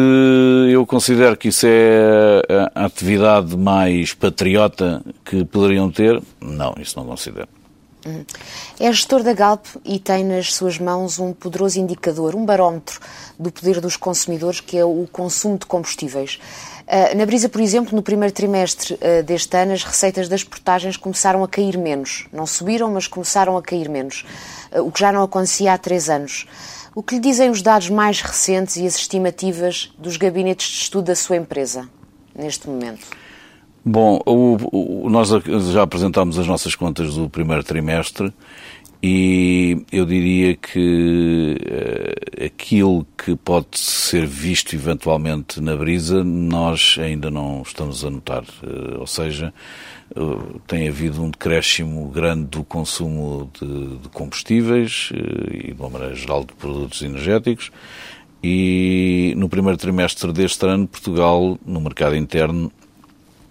eu 0.72 0.84
considero 0.84 1.36
que 1.36 1.48
isso 1.48 1.64
é 1.68 2.42
a 2.74 2.86
atividade 2.86 3.56
mais 3.56 4.12
patriota 4.12 5.00
que 5.24 5.44
poderiam 5.44 5.88
ter, 5.88 6.20
não, 6.40 6.74
isso 6.80 6.98
não 6.98 7.06
considero. 7.06 7.48
Uhum. 8.06 8.24
É 8.78 8.92
gestor 8.92 9.22
da 9.22 9.32
Galp 9.32 9.66
e 9.84 9.98
tem 9.98 10.24
nas 10.24 10.54
suas 10.54 10.78
mãos 10.78 11.18
um 11.18 11.32
poderoso 11.32 11.80
indicador, 11.80 12.34
um 12.34 12.44
barómetro 12.44 13.00
do 13.38 13.50
poder 13.50 13.80
dos 13.80 13.96
consumidores, 13.96 14.60
que 14.60 14.78
é 14.78 14.84
o 14.84 15.06
consumo 15.10 15.58
de 15.58 15.66
combustíveis. 15.66 16.38
Uh, 16.86 17.16
na 17.16 17.26
Brisa, 17.26 17.48
por 17.48 17.60
exemplo, 17.60 17.94
no 17.94 18.02
primeiro 18.02 18.32
trimestre 18.32 18.94
uh, 18.94 19.22
deste 19.22 19.54
ano, 19.56 19.72
as 19.72 19.82
receitas 19.82 20.28
das 20.28 20.42
portagens 20.42 20.96
começaram 20.96 21.42
a 21.42 21.48
cair 21.48 21.76
menos. 21.76 22.26
Não 22.32 22.46
subiram, 22.46 22.90
mas 22.90 23.06
começaram 23.06 23.56
a 23.56 23.62
cair 23.62 23.88
menos, 23.88 24.24
o 24.72 24.90
que 24.90 25.00
já 25.00 25.12
não 25.12 25.22
acontecia 25.22 25.72
há 25.72 25.78
três 25.78 26.08
anos. 26.08 26.46
O 26.94 27.02
que 27.02 27.16
lhe 27.16 27.20
dizem 27.20 27.50
os 27.50 27.62
dados 27.62 27.90
mais 27.90 28.20
recentes 28.22 28.76
e 28.76 28.86
as 28.86 28.96
estimativas 28.96 29.92
dos 29.98 30.16
gabinetes 30.16 30.66
de 30.66 30.82
estudo 30.82 31.04
da 31.06 31.14
sua 31.14 31.36
empresa, 31.36 31.88
neste 32.34 32.68
momento? 32.68 33.06
Bom, 33.84 34.20
o, 34.26 34.56
o, 35.04 35.10
nós 35.10 35.30
já 35.72 35.82
apresentámos 35.82 36.38
as 36.38 36.46
nossas 36.46 36.74
contas 36.74 37.14
do 37.14 37.28
primeiro 37.30 37.62
trimestre 37.62 38.32
e 39.00 39.84
eu 39.92 40.04
diria 40.04 40.56
que 40.56 41.56
uh, 41.60 42.44
aquilo 42.44 43.06
que 43.16 43.36
pode 43.36 43.78
ser 43.78 44.26
visto 44.26 44.74
eventualmente 44.74 45.60
na 45.60 45.76
brisa, 45.76 46.24
nós 46.24 46.96
ainda 46.98 47.30
não 47.30 47.62
estamos 47.62 48.04
a 48.04 48.10
notar. 48.10 48.42
Uh, 48.42 48.98
ou 48.98 49.06
seja, 49.06 49.54
uh, 50.16 50.60
tem 50.66 50.88
havido 50.88 51.22
um 51.22 51.30
decréscimo 51.30 52.08
grande 52.08 52.46
do 52.46 52.64
consumo 52.64 53.48
de, 53.60 53.98
de 53.98 54.08
combustíveis 54.08 55.10
e, 55.12 55.72
de 55.72 55.76
uma 55.80 55.90
maneira 55.90 56.16
geral, 56.16 56.44
de 56.44 56.52
produtos 56.54 57.00
energéticos. 57.00 57.70
E 58.42 59.32
no 59.36 59.48
primeiro 59.48 59.78
trimestre 59.78 60.32
deste 60.32 60.66
ano, 60.66 60.88
Portugal, 60.88 61.56
no 61.64 61.80
mercado 61.80 62.16
interno, 62.16 62.72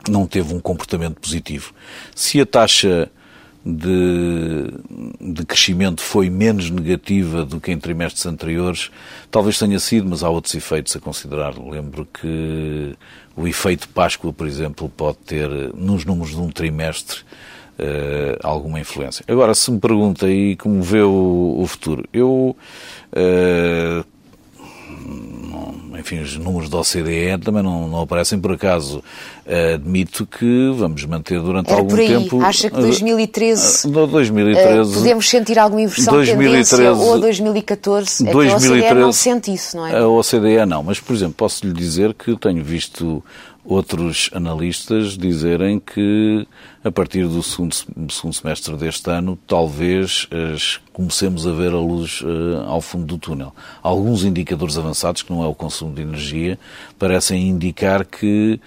não 0.10 0.28
teve 0.28 0.54
um 0.54 0.60
comportamento 0.60 1.20
positivo. 1.20 1.74
Se 2.16 2.40
a 2.42 2.46
taxa 2.46 3.10
de, 3.68 4.72
de 5.20 5.46
crescimento 5.46 6.02
foi 6.02 6.30
menos 6.30 6.70
negativa 6.70 7.44
do 7.44 7.60
que 7.60 7.72
em 7.72 7.78
trimestres 7.78 8.26
anteriores. 8.26 8.90
Talvez 9.30 9.60
tenha 9.60 9.80
sido, 9.80 10.10
mas 10.10 10.24
há 10.24 10.30
outros 10.30 10.56
efeitos 10.56 10.96
a 10.96 11.00
considerar. 11.00 11.60
Lembro 11.60 12.06
que 12.06 12.96
o 13.36 13.46
efeito 13.48 13.90
Páscoa, 13.90 14.32
por 14.32 14.48
exemplo, 14.48 14.90
pode 14.90 15.18
ter, 15.18 15.50
nos 15.76 16.06
números 16.06 16.32
de 16.32 16.40
um 16.40 16.50
trimestre, 16.50 17.20
uh, 17.78 18.38
alguma 18.42 18.80
influência. 18.80 19.26
Agora, 19.28 19.54
se 19.54 19.70
me 19.70 19.80
pergunta 19.80 20.28
aí 20.28 20.56
como 20.56 20.82
vê 20.82 21.02
o, 21.02 21.58
o 21.60 21.68
futuro, 21.68 22.08
eu 22.14 22.56
uh, 23.12 24.06
enfim, 25.98 26.20
os 26.20 26.38
números 26.38 26.70
da 26.70 26.80
OCDE 26.80 27.38
também 27.44 27.64
não, 27.64 27.88
não 27.88 28.02
aparecem 28.02 28.40
por 28.40 28.52
acaso. 28.52 29.04
Admito 29.74 30.26
que 30.26 30.72
vamos 30.76 31.04
manter 31.06 31.40
durante 31.42 31.70
Era 31.70 31.80
algum 31.80 31.90
por 31.90 32.00
aí. 32.00 32.08
tempo. 32.08 32.42
Acha 32.42 32.70
que 32.70 32.76
2013, 32.76 33.88
uh, 33.88 34.08
2013 34.08 34.92
uh, 34.92 34.94
podemos 34.94 35.30
sentir 35.30 35.58
alguma 35.58 35.82
inversão 35.82 36.14
2013, 36.14 36.70
de 36.70 36.78
tendência 36.78 36.94
ou 36.94 37.20
2014? 37.20 38.24
2013, 38.24 38.28
é 38.28 38.80
que 38.80 38.86
a 38.86 38.90
OCDE 38.90 39.00
não 39.00 39.12
sente 39.12 39.54
isso, 39.54 39.78
não 39.78 39.88
é? 39.88 39.98
A 39.98 40.08
OCDE 40.08 40.66
não, 40.68 40.84
mas, 40.84 41.00
por 41.00 41.16
exemplo, 41.16 41.36
posso 41.36 41.66
lhe 41.66 41.74
dizer 41.74 42.14
que 42.14 42.38
tenho 42.38 42.64
visto 42.64 43.24
outros 43.68 44.30
analistas 44.34 45.18
dizerem 45.18 45.80
que 45.80 46.48
a 46.84 46.92
partir 46.92 47.28
do 47.28 47.44
segundo, 47.44 47.76
segundo 48.10 48.34
semestre 48.34 48.76
deste 48.78 49.10
ano 49.12 49.38
talvez 49.46 50.28
as, 50.54 50.80
comecemos 50.94 51.46
a 51.46 51.52
ver 51.52 51.74
a 51.74 51.80
luz 51.80 52.22
uh, 52.22 52.64
ao 52.66 52.82
fundo 52.82 53.06
do 53.06 53.18
túnel. 53.18 53.54
Alguns 53.84 54.24
indicadores 54.24 54.78
avançados, 54.78 55.22
que 55.22 55.32
não 55.32 55.44
é 55.44 55.48
o 55.48 55.54
consumo 55.54 55.87
de 55.92 56.02
energia, 56.02 56.60
parecem 56.98 57.48
indicar 57.48 58.06
que 58.06 58.60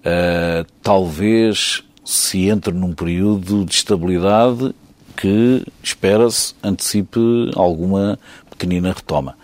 uh, 0.00 0.66
talvez 0.82 1.82
se 2.04 2.48
entre 2.48 2.72
num 2.72 2.92
período 2.92 3.64
de 3.64 3.74
estabilidade 3.74 4.74
que 5.16 5.64
espera-se 5.82 6.54
antecipe 6.62 7.50
alguma 7.54 8.18
pequenina 8.50 8.92
retoma. 8.92 9.36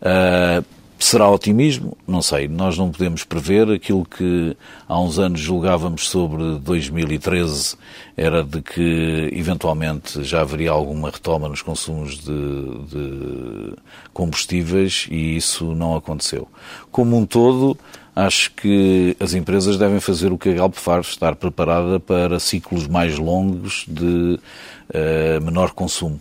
Uh, 0.00 0.64
Será 0.98 1.30
otimismo? 1.30 1.96
Não 2.06 2.20
sei. 2.20 2.48
Nós 2.48 2.76
não 2.76 2.90
podemos 2.90 3.22
prever. 3.22 3.70
Aquilo 3.70 4.04
que 4.04 4.56
há 4.88 5.00
uns 5.00 5.16
anos 5.16 5.40
julgávamos 5.40 6.08
sobre 6.08 6.58
2013 6.58 7.76
era 8.16 8.42
de 8.42 8.60
que 8.60 9.30
eventualmente 9.32 10.24
já 10.24 10.40
haveria 10.40 10.72
alguma 10.72 11.10
retoma 11.10 11.48
nos 11.48 11.62
consumos 11.62 12.18
de, 12.18 12.86
de 12.88 13.72
combustíveis 14.12 15.06
e 15.08 15.36
isso 15.36 15.72
não 15.72 15.94
aconteceu. 15.94 16.48
Como 16.90 17.16
um 17.16 17.24
todo, 17.24 17.78
acho 18.14 18.50
que 18.50 19.16
as 19.20 19.34
empresas 19.34 19.78
devem 19.78 20.00
fazer 20.00 20.32
o 20.32 20.38
que 20.38 20.48
a 20.48 20.54
Galp 20.54 20.74
faz, 20.74 21.06
estar 21.06 21.36
preparada 21.36 22.00
para 22.00 22.40
ciclos 22.40 22.88
mais 22.88 23.16
longos 23.16 23.84
de 23.86 24.40
uh, 24.90 25.44
menor 25.44 25.70
consumo. 25.70 26.20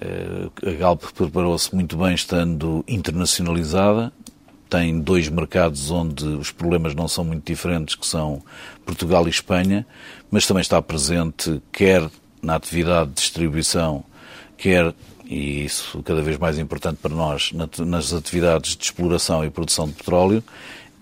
Eh, 0.00 0.70
a 0.70 0.72
Galp 0.72 1.02
preparou-se 1.14 1.74
muito 1.74 1.96
bem 1.96 2.14
estando 2.14 2.82
internacionalizada, 2.88 4.12
tem 4.68 5.00
dois 5.00 5.28
mercados 5.28 5.90
onde 5.90 6.24
os 6.24 6.50
problemas 6.50 6.94
não 6.94 7.06
são 7.06 7.24
muito 7.24 7.44
diferentes, 7.44 7.96
que 7.96 8.06
são 8.06 8.42
Portugal 8.86 9.26
e 9.26 9.30
Espanha, 9.30 9.86
mas 10.30 10.46
também 10.46 10.62
está 10.62 10.80
presente 10.80 11.60
quer 11.70 12.08
na 12.40 12.54
atividade 12.54 13.10
de 13.10 13.16
distribuição, 13.16 14.04
quer, 14.56 14.94
e 15.26 15.64
isso 15.64 16.02
cada 16.02 16.22
vez 16.22 16.38
mais 16.38 16.58
importante 16.58 16.98
para 17.02 17.14
nós, 17.14 17.52
nas 17.52 18.12
atividades 18.14 18.76
de 18.76 18.84
exploração 18.84 19.44
e 19.44 19.50
produção 19.50 19.86
de 19.86 19.92
petróleo, 19.94 20.42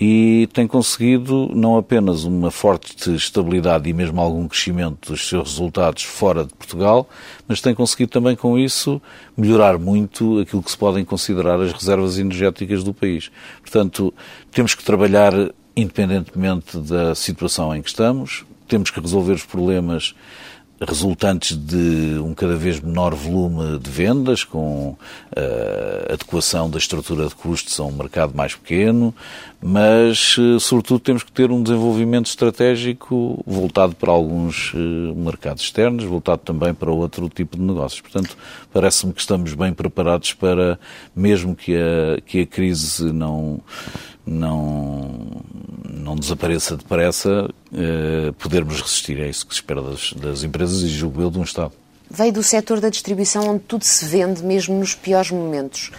e 0.01 0.49
tem 0.53 0.67
conseguido 0.67 1.51
não 1.53 1.77
apenas 1.77 2.23
uma 2.25 2.51
forte 2.51 3.15
estabilidade 3.15 3.89
e 3.91 3.93
mesmo 3.93 4.21
algum 4.21 4.47
crescimento 4.47 5.11
dos 5.11 5.29
seus 5.29 5.51
resultados 5.51 6.05
fora 6.05 6.45
de 6.45 6.55
Portugal, 6.55 7.09
mas 7.49 7.61
tem 7.61 7.75
conseguido 7.75 8.13
também 8.13 8.37
com 8.37 8.57
isso 8.57 9.03
melhorar 9.37 9.77
muito 9.77 10.39
aquilo 10.39 10.63
que 10.63 10.71
se 10.71 10.79
podem 10.79 11.05
considerar 11.05 11.61
as 11.61 11.73
reservas 11.73 12.19
energéticas 12.19 12.85
do 12.85 12.95
país. 12.95 13.31
Portanto, 13.61 14.15
temos 14.53 14.75
que 14.75 14.85
trabalhar 14.85 15.33
independentemente 15.75 16.79
da 16.79 17.15
situação 17.15 17.75
em 17.75 17.81
que 17.83 17.89
estamos, 17.89 18.45
temos 18.67 18.91
que 18.91 19.01
resolver 19.01 19.33
os 19.33 19.45
problemas 19.45 20.15
resultantes 20.81 21.57
de 21.57 22.19
um 22.23 22.33
cada 22.35 22.55
vez 22.57 22.81
menor 22.81 23.15
volume 23.15 23.79
de 23.79 23.91
vendas, 23.91 24.45
com 24.45 24.91
uh, 24.91 26.13
adequação 26.13 26.71
da 26.71 26.79
estrutura 26.79 27.27
de 27.27 27.35
custos 27.35 27.79
a 27.81 27.85
um 27.85 27.93
mercado 27.93 28.35
mais 28.35 28.55
pequeno, 28.55 29.15
mas, 29.61 30.39
uh, 30.39 30.61
sobretudo, 30.61 31.01
temos 31.01 31.23
que 31.25 31.33
ter 31.33 31.51
um 31.51 31.63
desenvolvimento 31.63 32.27
estratégico 32.27 33.43
voltado 33.45 33.97
para 33.97 34.13
alguns 34.13 34.73
uh, 34.75 34.79
mercados 35.17 35.65
externos, 35.65 36.05
voltado 36.05 36.43
também 36.45 36.73
para 36.73 36.91
outro 36.93 37.29
tipo 37.29 37.57
de 37.57 37.63
negócios. 37.63 38.01
Portanto, 38.01 38.37
parece-me 38.73 39.13
que 39.13 39.21
estamos 39.21 39.55
bem 39.55 39.73
preparados 39.73 40.33
para, 40.33 40.79
mesmo 41.15 41.57
que 41.57 41.75
a, 41.75 42.21
que 42.25 42.43
a 42.43 42.47
crise 42.47 43.13
não 43.13 43.61
não, 44.29 45.43
não 45.89 46.15
desapareça 46.15 46.77
depressa, 46.77 47.49
eh, 47.73 48.33
podermos 48.39 48.81
resistir. 48.81 49.19
É 49.21 49.29
isso 49.29 49.47
que 49.47 49.55
se 49.55 49.61
espera 49.61 49.81
das, 49.83 50.13
das 50.13 50.43
empresas 50.43 50.83
e 50.83 50.89
julgo 50.89 51.23
eu 51.23 51.31
de 51.31 51.39
um 51.39 51.43
Estado. 51.43 51.73
Veio 52.11 52.33
do 52.33 52.43
setor 52.43 52.81
da 52.81 52.89
distribuição 52.89 53.51
onde 53.51 53.61
tudo 53.61 53.85
se 53.85 54.05
vende, 54.07 54.43
mesmo 54.43 54.79
nos 54.79 54.95
piores 54.95 55.31
momentos. 55.31 55.91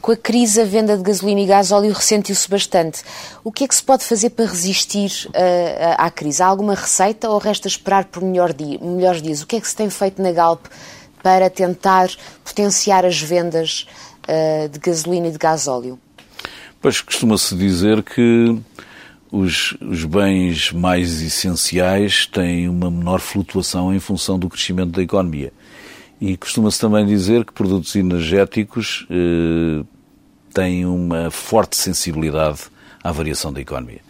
Com 0.00 0.12
a 0.12 0.16
crise, 0.16 0.62
a 0.62 0.64
venda 0.64 0.96
de 0.96 1.02
gasolina 1.02 1.40
e 1.40 1.46
gás 1.46 1.72
óleo 1.72 1.92
ressentiu-se 1.92 2.48
bastante. 2.48 3.02
O 3.44 3.52
que 3.52 3.64
é 3.64 3.68
que 3.68 3.74
se 3.74 3.82
pode 3.82 4.02
fazer 4.04 4.30
para 4.30 4.46
resistir 4.46 5.10
uh, 5.26 5.94
à 5.98 6.10
crise? 6.10 6.42
Há 6.42 6.46
alguma 6.46 6.74
receita 6.74 7.28
ou 7.28 7.36
resta 7.36 7.68
esperar 7.68 8.06
por 8.06 8.22
melhor 8.22 8.54
dia, 8.54 8.78
melhores 8.80 9.20
dias? 9.20 9.42
O 9.42 9.46
que 9.46 9.56
é 9.56 9.60
que 9.60 9.68
se 9.68 9.76
tem 9.76 9.90
feito 9.90 10.22
na 10.22 10.32
Galp 10.32 10.64
para 11.22 11.50
tentar 11.50 12.08
potenciar 12.42 13.04
as 13.04 13.20
vendas 13.20 13.86
uh, 14.26 14.68
de 14.70 14.78
gasolina 14.78 15.26
e 15.26 15.32
de 15.32 15.38
gás 15.38 15.68
óleo? 15.68 15.98
Pois 16.80 17.00
costuma-se 17.00 17.56
dizer 17.56 18.02
que 18.02 18.56
os, 19.32 19.76
os, 19.80 20.04
bens 20.04 20.72
mais 20.72 21.20
essenciais 21.20 22.24
têm 22.26 22.68
uma 22.68 22.90
menor 22.90 23.20
flutuação 23.20 23.92
em 23.92 23.98
função 23.98 24.38
do 24.38 24.48
crescimento 24.48 24.92
da 24.92 25.02
economia. 25.02 25.52
E 26.20 26.36
costuma-se 26.36 26.80
também 26.80 27.04
dizer 27.04 27.44
que 27.44 27.52
produtos 27.52 27.94
energéticos 27.94 29.06
eh, 29.10 29.84
têm 30.54 30.86
uma 30.86 31.30
forte 31.30 31.76
sensibilidade 31.76 32.62
à 33.02 33.12
variação 33.12 33.52
da 33.52 33.60
economia. 33.60 34.00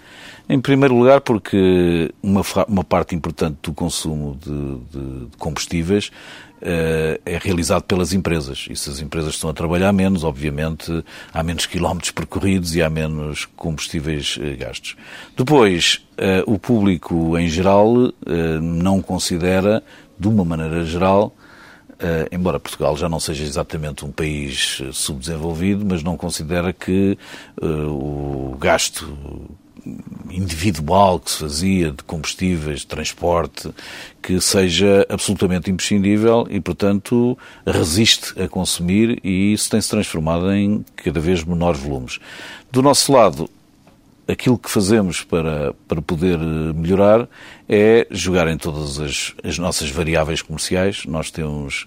Em 0.48 0.60
primeiro 0.60 0.94
lugar, 0.94 1.20
porque 1.20 2.10
uma, 2.22 2.40
uma 2.66 2.84
parte 2.84 3.14
importante 3.14 3.58
do 3.62 3.72
consumo 3.74 4.38
de, 4.42 4.50
de, 4.50 5.26
de 5.26 5.36
combustíveis 5.36 6.10
é 6.60 7.38
realizado 7.40 7.82
pelas 7.82 8.12
empresas. 8.12 8.66
E 8.70 8.76
se 8.76 8.90
as 8.90 9.00
empresas 9.00 9.34
estão 9.34 9.50
a 9.50 9.54
trabalhar 9.54 9.92
menos, 9.92 10.24
obviamente 10.24 11.04
há 11.32 11.42
menos 11.42 11.66
quilómetros 11.66 12.10
percorridos 12.10 12.74
e 12.74 12.82
há 12.82 12.90
menos 12.90 13.46
combustíveis 13.56 14.36
uh, 14.36 14.56
gastos. 14.58 14.96
Depois, 15.36 16.04
uh, 16.18 16.52
o 16.52 16.58
público 16.58 17.38
em 17.38 17.48
geral 17.48 17.94
não 18.60 19.00
considera, 19.00 19.82
de 20.18 20.28
uma 20.28 20.44
maneira 20.44 20.84
geral, 20.84 21.34
Uh, 21.98 22.30
embora 22.30 22.60
Portugal 22.60 22.96
já 22.96 23.08
não 23.08 23.18
seja 23.18 23.42
exatamente 23.42 24.04
um 24.04 24.12
país 24.12 24.80
subdesenvolvido, 24.92 25.84
mas 25.84 26.00
não 26.00 26.16
considera 26.16 26.72
que 26.72 27.18
uh, 27.60 27.66
o 27.88 28.56
gasto 28.56 29.18
individual 30.30 31.20
que 31.20 31.30
se 31.30 31.38
fazia 31.38 31.90
de 31.90 32.02
combustíveis, 32.04 32.80
de 32.80 32.86
transporte, 32.86 33.70
que 34.22 34.40
seja 34.40 35.06
absolutamente 35.08 35.70
imprescindível 35.70 36.46
e, 36.50 36.60
portanto, 36.60 37.36
resiste 37.66 38.40
a 38.40 38.48
consumir 38.48 39.20
e 39.24 39.52
isso 39.52 39.70
tem-se 39.70 39.88
transformado 39.88 40.52
em 40.52 40.84
cada 40.96 41.20
vez 41.20 41.44
menores 41.44 41.80
volumes. 41.80 42.18
Do 42.70 42.82
nosso 42.82 43.12
lado, 43.12 43.48
aquilo 44.28 44.58
que 44.58 44.70
fazemos 44.70 45.22
para, 45.22 45.74
para 45.88 46.02
poder 46.02 46.38
melhorar 46.38 47.26
é 47.68 48.06
jogar 48.10 48.46
em 48.48 48.58
todas 48.58 49.00
as, 49.00 49.34
as 49.42 49.58
nossas 49.58 49.88
variáveis 49.90 50.42
comerciais. 50.42 51.06
Nós 51.06 51.30
temos 51.30 51.86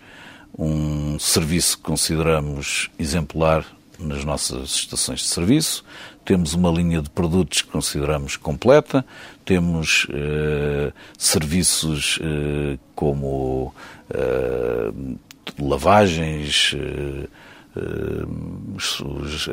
um 0.58 1.18
serviço 1.20 1.78
que 1.78 1.84
consideramos 1.84 2.90
exemplar 2.98 3.66
nas 4.00 4.26
nossas 4.26 4.72
estações 4.72 5.20
de 5.20 5.28
serviço, 5.28 5.86
temos 6.24 6.54
uma 6.54 6.70
linha 6.70 7.02
de 7.02 7.10
produtos 7.10 7.62
que 7.62 7.70
consideramos 7.70 8.38
completa, 8.38 9.06
temos 9.46 10.06
uh, 10.06 10.94
serviços 11.18 12.18
uh, 12.18 12.80
como 12.96 13.74
uh, 14.10 15.18
lavagens, 15.60 16.76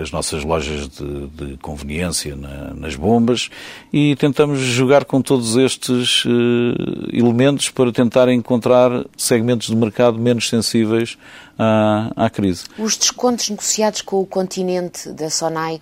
as 0.02 0.10
nossas 0.10 0.42
lojas 0.42 0.88
de, 0.88 1.26
de 1.28 1.56
conveniência 1.58 2.34
na, 2.34 2.74
nas 2.74 2.96
bombas 2.96 3.48
e 3.92 4.16
tentamos 4.16 4.58
jogar 4.58 5.04
com 5.04 5.22
todos 5.22 5.56
estes 5.56 6.24
elementos 7.12 7.70
para 7.70 7.92
tentar 7.92 8.28
encontrar 8.28 9.04
segmentos 9.16 9.68
de 9.68 9.76
mercado 9.76 10.18
menos 10.18 10.48
sensíveis 10.48 11.16
à, 11.56 12.10
à 12.16 12.28
crise. 12.28 12.64
Os 12.76 12.96
descontos 12.96 13.50
negociados 13.50 14.02
com 14.02 14.20
o 14.20 14.26
continente 14.26 15.10
da 15.12 15.30
Sonai 15.30 15.80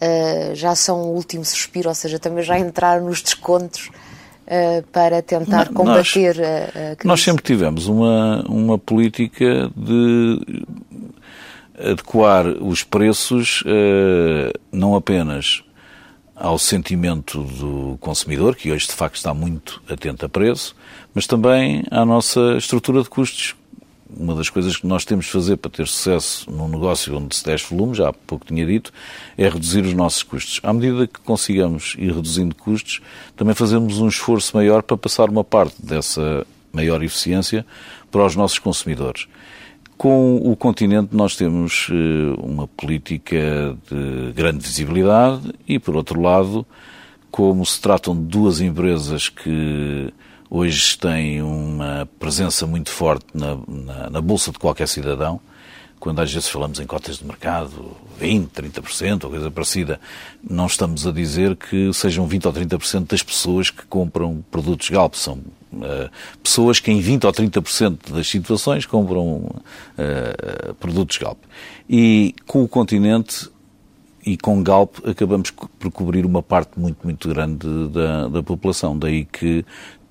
uh, 0.00 0.54
já 0.54 0.74
são 0.74 1.02
o 1.02 1.14
último 1.14 1.44
suspiro, 1.44 1.88
ou 1.88 1.94
seja, 1.94 2.18
também 2.18 2.42
já 2.44 2.58
entraram 2.58 3.06
nos 3.06 3.22
descontos 3.22 3.90
uh, 4.46 4.82
para 4.92 5.22
tentar 5.22 5.66
Não, 5.66 5.74
combater 5.74 6.36
nós, 6.36 6.46
a, 6.46 6.92
a 6.92 6.96
crise? 6.96 7.08
Nós 7.08 7.22
sempre 7.22 7.42
tivemos 7.42 7.86
uma, 7.86 8.44
uma 8.48 8.78
política 8.78 9.70
de 9.76 10.64
adequar 11.78 12.46
os 12.46 12.82
preços 12.82 13.62
uh, 13.62 14.58
não 14.70 14.94
apenas 14.94 15.64
ao 16.34 16.58
sentimento 16.58 17.42
do 17.42 17.96
consumidor, 18.00 18.56
que 18.56 18.70
hoje 18.70 18.86
de 18.86 18.92
facto 18.92 19.16
está 19.16 19.32
muito 19.32 19.80
atento 19.88 20.26
a 20.26 20.28
preço, 20.28 20.74
mas 21.14 21.26
também 21.26 21.84
à 21.90 22.04
nossa 22.04 22.56
estrutura 22.56 23.02
de 23.02 23.08
custos, 23.08 23.54
uma 24.16 24.34
das 24.34 24.48
coisas 24.48 24.76
que 24.76 24.86
nós 24.86 25.04
temos 25.04 25.26
de 25.26 25.30
fazer 25.32 25.56
para 25.56 25.70
ter 25.70 25.86
sucesso 25.86 26.50
num 26.50 26.68
negócio 26.68 27.16
onde 27.16 27.34
se 27.34 27.44
desce 27.44 27.72
volume, 27.74 27.94
já 27.94 28.08
há 28.08 28.12
pouco 28.12 28.46
tinha 28.46 28.64
dito, 28.66 28.92
é 29.36 29.48
reduzir 29.48 29.84
os 29.84 29.94
nossos 29.94 30.22
custos. 30.22 30.60
À 30.62 30.72
medida 30.72 31.06
que 31.06 31.20
consigamos 31.20 31.94
ir 31.98 32.12
reduzindo 32.12 32.54
custos, 32.54 33.00
também 33.36 33.54
fazemos 33.54 33.98
um 33.98 34.08
esforço 34.08 34.56
maior 34.56 34.82
para 34.82 34.96
passar 34.96 35.28
uma 35.28 35.44
parte 35.44 35.76
dessa 35.84 36.46
maior 36.72 37.02
eficiência 37.02 37.64
para 38.10 38.24
os 38.24 38.36
nossos 38.36 38.58
consumidores. 38.58 39.26
Com 39.96 40.36
o 40.36 40.56
continente 40.56 41.14
nós 41.14 41.36
temos 41.36 41.88
eh, 41.90 42.34
uma 42.38 42.66
política 42.66 43.76
de 43.88 44.32
grande 44.32 44.58
visibilidade 44.58 45.52
e, 45.68 45.78
por 45.78 45.94
outro 45.94 46.20
lado, 46.20 46.66
como 47.30 47.64
se 47.64 47.80
tratam 47.80 48.14
de 48.14 48.22
duas 48.22 48.60
empresas 48.60 49.28
que 49.28 50.12
hoje 50.54 50.96
tem 50.96 51.42
uma 51.42 52.08
presença 52.20 52.64
muito 52.64 52.88
forte 52.88 53.26
na, 53.34 53.58
na, 53.66 54.10
na, 54.10 54.20
bolsa 54.20 54.52
de 54.52 54.58
qualquer 54.58 54.86
cidadão. 54.86 55.40
Quando 55.98 56.20
às 56.20 56.32
vezes 56.32 56.48
falamos 56.48 56.78
em 56.78 56.86
cotas 56.86 57.18
de 57.18 57.24
mercado, 57.24 57.96
20%, 58.20 58.48
30% 58.50 59.24
ou 59.24 59.30
coisa 59.30 59.50
parecida, 59.50 59.98
não 60.48 60.66
estamos 60.66 61.06
a 61.06 61.10
dizer 61.10 61.56
que 61.56 61.92
sejam 61.92 62.28
20% 62.28 62.46
ou 62.46 62.52
30% 62.52 63.08
das 63.08 63.22
pessoas 63.22 63.70
que 63.70 63.84
compram 63.86 64.44
produtos 64.48 64.88
Galp. 64.90 65.14
São 65.14 65.38
uh, 65.72 66.10
pessoas 66.40 66.78
que 66.78 66.92
em 66.92 67.02
20% 67.02 67.24
ou 67.24 67.32
30% 67.32 68.12
das 68.12 68.28
situações 68.28 68.86
compram 68.86 69.38
uh, 69.38 70.74
produtos 70.78 71.18
Galp. 71.18 71.38
E 71.88 72.32
com 72.46 72.62
o 72.62 72.68
continente 72.68 73.50
e 74.24 74.36
com 74.36 74.62
Galp 74.62 74.98
acabamos 75.04 75.50
por 75.50 75.90
cobrir 75.90 76.24
uma 76.24 76.42
parte 76.42 76.78
muito, 76.78 76.98
muito 77.02 77.28
grande 77.28 77.66
da, 77.88 78.28
da 78.28 78.42
população. 78.42 78.96
Daí 78.96 79.24
que 79.24 79.64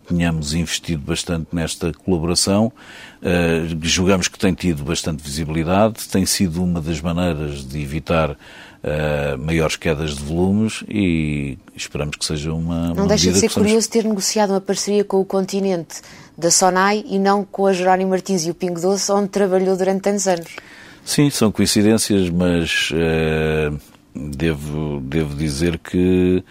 tenhamos 0.08 0.54
investido 0.54 1.04
bastante 1.04 1.48
nesta 1.54 1.92
colaboração. 1.94 2.72
Uh, 3.22 3.78
julgamos 3.82 4.28
que 4.28 4.38
tem 4.38 4.54
tido 4.54 4.84
bastante 4.84 5.24
visibilidade, 5.24 6.08
tem 6.10 6.26
sido 6.26 6.64
uma 6.64 6.82
das 6.82 7.00
maneiras 7.02 7.64
de 7.64 7.82
evitar 7.82 8.32
uh, 8.32 9.38
maiores 9.38 9.76
quedas 9.76 10.16
de 10.16 10.24
volumes 10.24 10.84
e 10.88 11.58
esperamos 11.76 12.18
que 12.18 12.26
seja 12.26 12.54
uma. 12.54 12.90
Não 12.90 13.04
uma 13.04 13.08
deixa 13.08 13.32
de 13.32 13.40
ser 13.40 13.50
curioso 13.50 13.90
ter 13.90 14.04
negociado 14.04 14.52
uma 14.52 14.62
parceria 14.62 15.04
com 15.04 15.20
o 15.20 15.26
continente 15.26 16.02
da 16.38 16.52
Sonai 16.52 17.04
e 17.08 17.18
não 17.18 17.46
com 17.46 17.66
a 17.66 17.74
Jerónimo 17.74 18.12
Martins 18.12 18.46
e 18.46 18.52
o 18.52 18.54
Pingo 18.54 18.80
Doce, 18.80 19.12
onde 19.12 19.30
trabalhou 19.30 19.78
durante 19.78 20.02
tantos 20.02 20.28
anos. 20.28 20.56
Sim, 21.06 21.30
são 21.30 21.52
coincidências, 21.52 22.30
mas 22.30 22.90
uh, 22.92 23.78
devo, 24.16 25.02
devo 25.02 25.36
dizer 25.36 25.78
que 25.78 26.44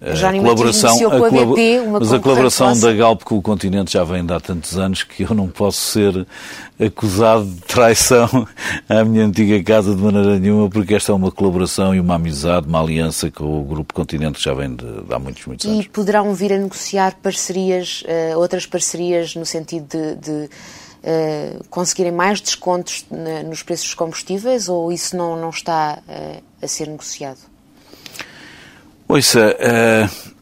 a 0.00 0.32
colaboração, 0.32 1.10
a, 1.10 1.16
a 1.16 1.30
BP, 1.30 1.80
mas 1.90 2.12
a 2.12 2.18
colaboração 2.18 2.78
da 2.78 2.90
Galp 2.90 3.22
com 3.22 3.36
o 3.36 3.42
continente 3.42 3.92
já 3.92 4.02
vem 4.02 4.24
de 4.24 4.32
há 4.32 4.40
tantos 4.40 4.78
anos 4.78 5.02
que 5.02 5.24
eu 5.24 5.34
não 5.34 5.46
posso 5.46 5.78
ser 5.78 6.26
acusado 6.78 7.44
de 7.44 7.60
traição 7.60 8.48
à 8.88 9.04
minha 9.04 9.26
antiga 9.26 9.62
casa 9.62 9.94
de 9.94 10.00
maneira 10.00 10.38
nenhuma, 10.38 10.70
porque 10.70 10.94
esta 10.94 11.12
é 11.12 11.14
uma 11.14 11.30
colaboração 11.30 11.94
e 11.94 12.00
uma 12.00 12.14
amizade, 12.14 12.66
uma 12.66 12.80
aliança 12.80 13.30
com 13.30 13.60
o 13.60 13.62
Grupo 13.62 13.92
Continente 13.92 14.38
que 14.38 14.44
já 14.44 14.54
vem 14.54 14.74
de, 14.74 15.02
de 15.02 15.12
há 15.14 15.18
muitos, 15.18 15.44
muitos 15.44 15.66
anos. 15.66 15.84
E 15.84 15.88
poderão 15.90 16.32
vir 16.32 16.54
a 16.54 16.58
negociar 16.58 17.16
parcerias, 17.22 18.02
uh, 18.02 18.38
outras 18.38 18.64
parcerias 18.64 19.34
no 19.34 19.44
sentido 19.44 19.86
de, 19.86 20.14
de 20.16 20.50
uh, 21.04 21.64
conseguirem 21.68 22.12
mais 22.12 22.40
descontos 22.40 23.04
na, 23.10 23.42
nos 23.42 23.62
preços 23.62 23.88
dos 23.88 23.94
combustíveis 23.94 24.66
ou 24.66 24.90
isso 24.90 25.14
não, 25.14 25.36
não 25.36 25.50
está 25.50 25.98
uh, 26.08 26.42
a 26.62 26.66
ser 26.66 26.88
negociado? 26.88 27.49
Ouça, 29.10 29.56
uh, 29.58 30.34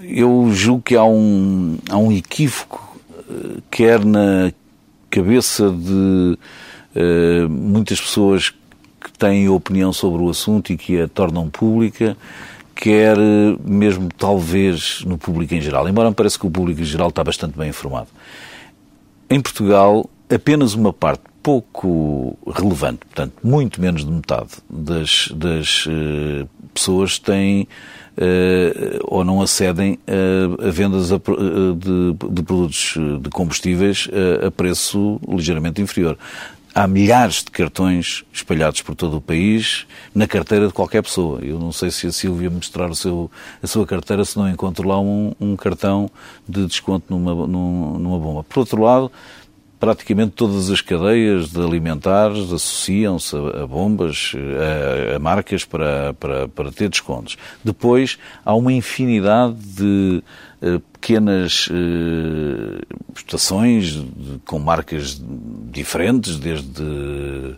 eu 0.00 0.48
julgo 0.50 0.80
que 0.80 0.96
há 0.96 1.04
um, 1.04 1.76
há 1.90 1.98
um 1.98 2.10
equívoco 2.10 2.98
quer 3.70 4.02
na 4.02 4.50
cabeça 5.10 5.70
de 5.70 6.38
uh, 6.96 7.50
muitas 7.50 8.00
pessoas 8.00 8.48
que 8.48 9.12
têm 9.18 9.46
opinião 9.50 9.92
sobre 9.92 10.22
o 10.22 10.30
assunto 10.30 10.72
e 10.72 10.78
que 10.78 11.02
a 11.02 11.06
tornam 11.06 11.50
pública, 11.50 12.16
quer 12.74 13.18
mesmo 13.62 14.08
talvez 14.16 15.04
no 15.04 15.18
público 15.18 15.52
em 15.54 15.60
geral, 15.60 15.86
embora 15.86 16.08
me 16.08 16.14
pareça 16.14 16.38
que 16.38 16.46
o 16.46 16.50
público 16.50 16.80
em 16.80 16.86
geral 16.86 17.10
está 17.10 17.22
bastante 17.22 17.58
bem 17.58 17.68
informado. 17.68 18.08
Em 19.28 19.38
Portugal, 19.38 20.08
apenas 20.30 20.72
uma 20.72 20.94
parte 20.94 21.24
pouco 21.42 22.38
relevante, 22.46 23.00
portanto, 23.06 23.34
muito 23.42 23.80
menos 23.80 24.04
de 24.04 24.10
metade 24.10 24.50
das, 24.70 25.28
das 25.34 25.86
uh, 25.86 26.48
pessoas 26.72 27.18
têm 27.18 27.66
uh, 28.16 28.98
ou 29.04 29.24
não 29.24 29.42
acedem 29.42 29.98
a, 30.06 30.68
a 30.68 30.70
vendas 30.70 31.12
a, 31.12 31.16
de, 31.16 32.34
de, 32.34 32.42
produtos 32.42 32.94
de 33.20 33.30
combustíveis 33.30 34.08
a, 34.42 34.46
a 34.46 34.50
preço 34.50 35.20
ligeiramente 35.28 35.82
inferior 35.82 36.16
há 36.74 36.86
milhares 36.86 37.44
de 37.44 37.50
cartões 37.50 38.24
espalhados 38.32 38.80
por 38.82 38.94
todo 38.94 39.18
o 39.18 39.20
país 39.20 39.86
na 40.14 40.26
carteira 40.26 40.66
de 40.66 40.72
qualquer 40.72 41.02
pessoa. 41.02 41.40
Eu 41.42 41.58
não 41.58 41.72
sei 41.72 41.90
se 41.90 42.06
a 42.06 42.12
Silvia 42.12 42.50
mostrar 42.50 42.90
o 42.90 42.94
seu, 42.94 43.30
a 43.62 43.66
sua 43.66 43.86
carteira 43.86 44.24
se 44.24 44.36
não 44.36 44.48
encontro 44.48 44.88
lá 44.88 44.98
um, 44.98 45.34
um 45.38 45.56
cartão 45.56 46.10
de 46.48 46.66
desconto 46.66 47.06
numa, 47.10 47.46
numa 47.46 48.18
bomba. 48.18 48.44
Por 48.44 48.60
outro 48.60 48.82
lado, 48.82 49.12
praticamente 49.82 50.30
todas 50.36 50.70
as 50.70 50.80
cadeias 50.80 51.50
de 51.50 51.60
alimentares 51.60 52.52
associam-se 52.52 53.34
a, 53.36 53.66
bombas, 53.66 54.32
a, 55.12 55.16
a 55.16 55.18
marcas 55.18 55.64
para, 55.64 56.14
para, 56.14 56.46
para, 56.46 56.70
ter 56.70 56.88
descontos. 56.88 57.36
Depois 57.64 58.16
há 58.44 58.54
uma 58.54 58.72
infinidade 58.72 59.56
de 59.56 60.22
uh, 60.62 60.78
pequenas 60.92 61.66
uh, 61.66 62.80
estações 63.12 63.86
de, 63.86 64.38
com 64.46 64.60
marcas 64.60 65.20
diferentes, 65.72 66.38
desde 66.38 66.80
uh, 66.80 67.56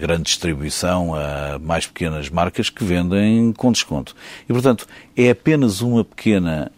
grande 0.00 0.24
distribuição 0.24 1.14
a 1.14 1.60
mais 1.60 1.86
pequenas 1.86 2.28
marcas 2.28 2.70
que 2.70 2.82
vendem 2.82 3.52
com 3.52 3.70
desconto. 3.70 4.16
E, 4.48 4.52
portanto, 4.52 4.84
é 5.16 5.30
apenas 5.30 5.80
uma 5.80 6.04
pequena 6.04 6.72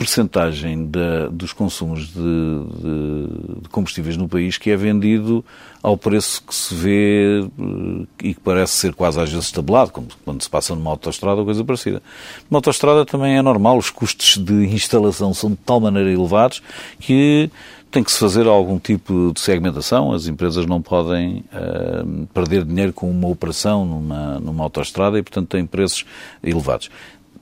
percentagem 0.00 0.86
da, 0.86 1.28
dos 1.28 1.52
consumos 1.52 2.06
de, 2.06 2.14
de, 2.14 3.60
de, 3.60 3.68
combustíveis 3.68 4.16
no 4.16 4.26
país 4.26 4.56
que 4.56 4.70
é 4.70 4.76
vendido 4.76 5.44
ao 5.82 5.94
preço 5.94 6.42
que 6.42 6.54
se 6.54 6.74
vê 6.74 7.42
eh, 7.42 8.06
e 8.22 8.34
que 8.34 8.40
parece 8.40 8.72
ser 8.72 8.94
quase 8.94 9.20
às 9.20 9.30
vezes 9.30 9.52
tabelado, 9.52 9.92
como 9.92 10.08
quando 10.24 10.42
se 10.42 10.48
passa 10.48 10.74
numa 10.74 10.90
autoestrada 10.90 11.40
ou 11.40 11.44
coisa 11.44 11.62
parecida. 11.62 12.02
Numa 12.50 12.56
autoestrada 12.56 13.04
também 13.04 13.36
é 13.36 13.42
normal, 13.42 13.76
os 13.76 13.90
custos 13.90 14.38
de 14.38 14.64
instalação 14.74 15.34
são 15.34 15.50
de 15.50 15.56
tal 15.56 15.78
maneira 15.78 16.10
elevados 16.10 16.62
que 16.98 17.50
tem 17.90 18.02
que 18.02 18.10
se 18.10 18.18
fazer 18.18 18.46
algum 18.46 18.78
tipo 18.78 19.32
de 19.34 19.40
segmentação. 19.40 20.12
As 20.12 20.26
empresas 20.26 20.64
não 20.64 20.80
podem 20.80 21.44
uh, 21.52 22.26
perder 22.32 22.64
dinheiro 22.64 22.94
com 22.94 23.10
uma 23.10 23.28
operação 23.28 23.84
numa, 23.84 24.40
numa 24.40 24.64
autoestrada 24.64 25.18
e, 25.18 25.22
portanto, 25.22 25.48
têm 25.48 25.66
preços 25.66 26.06
elevados 26.42 26.88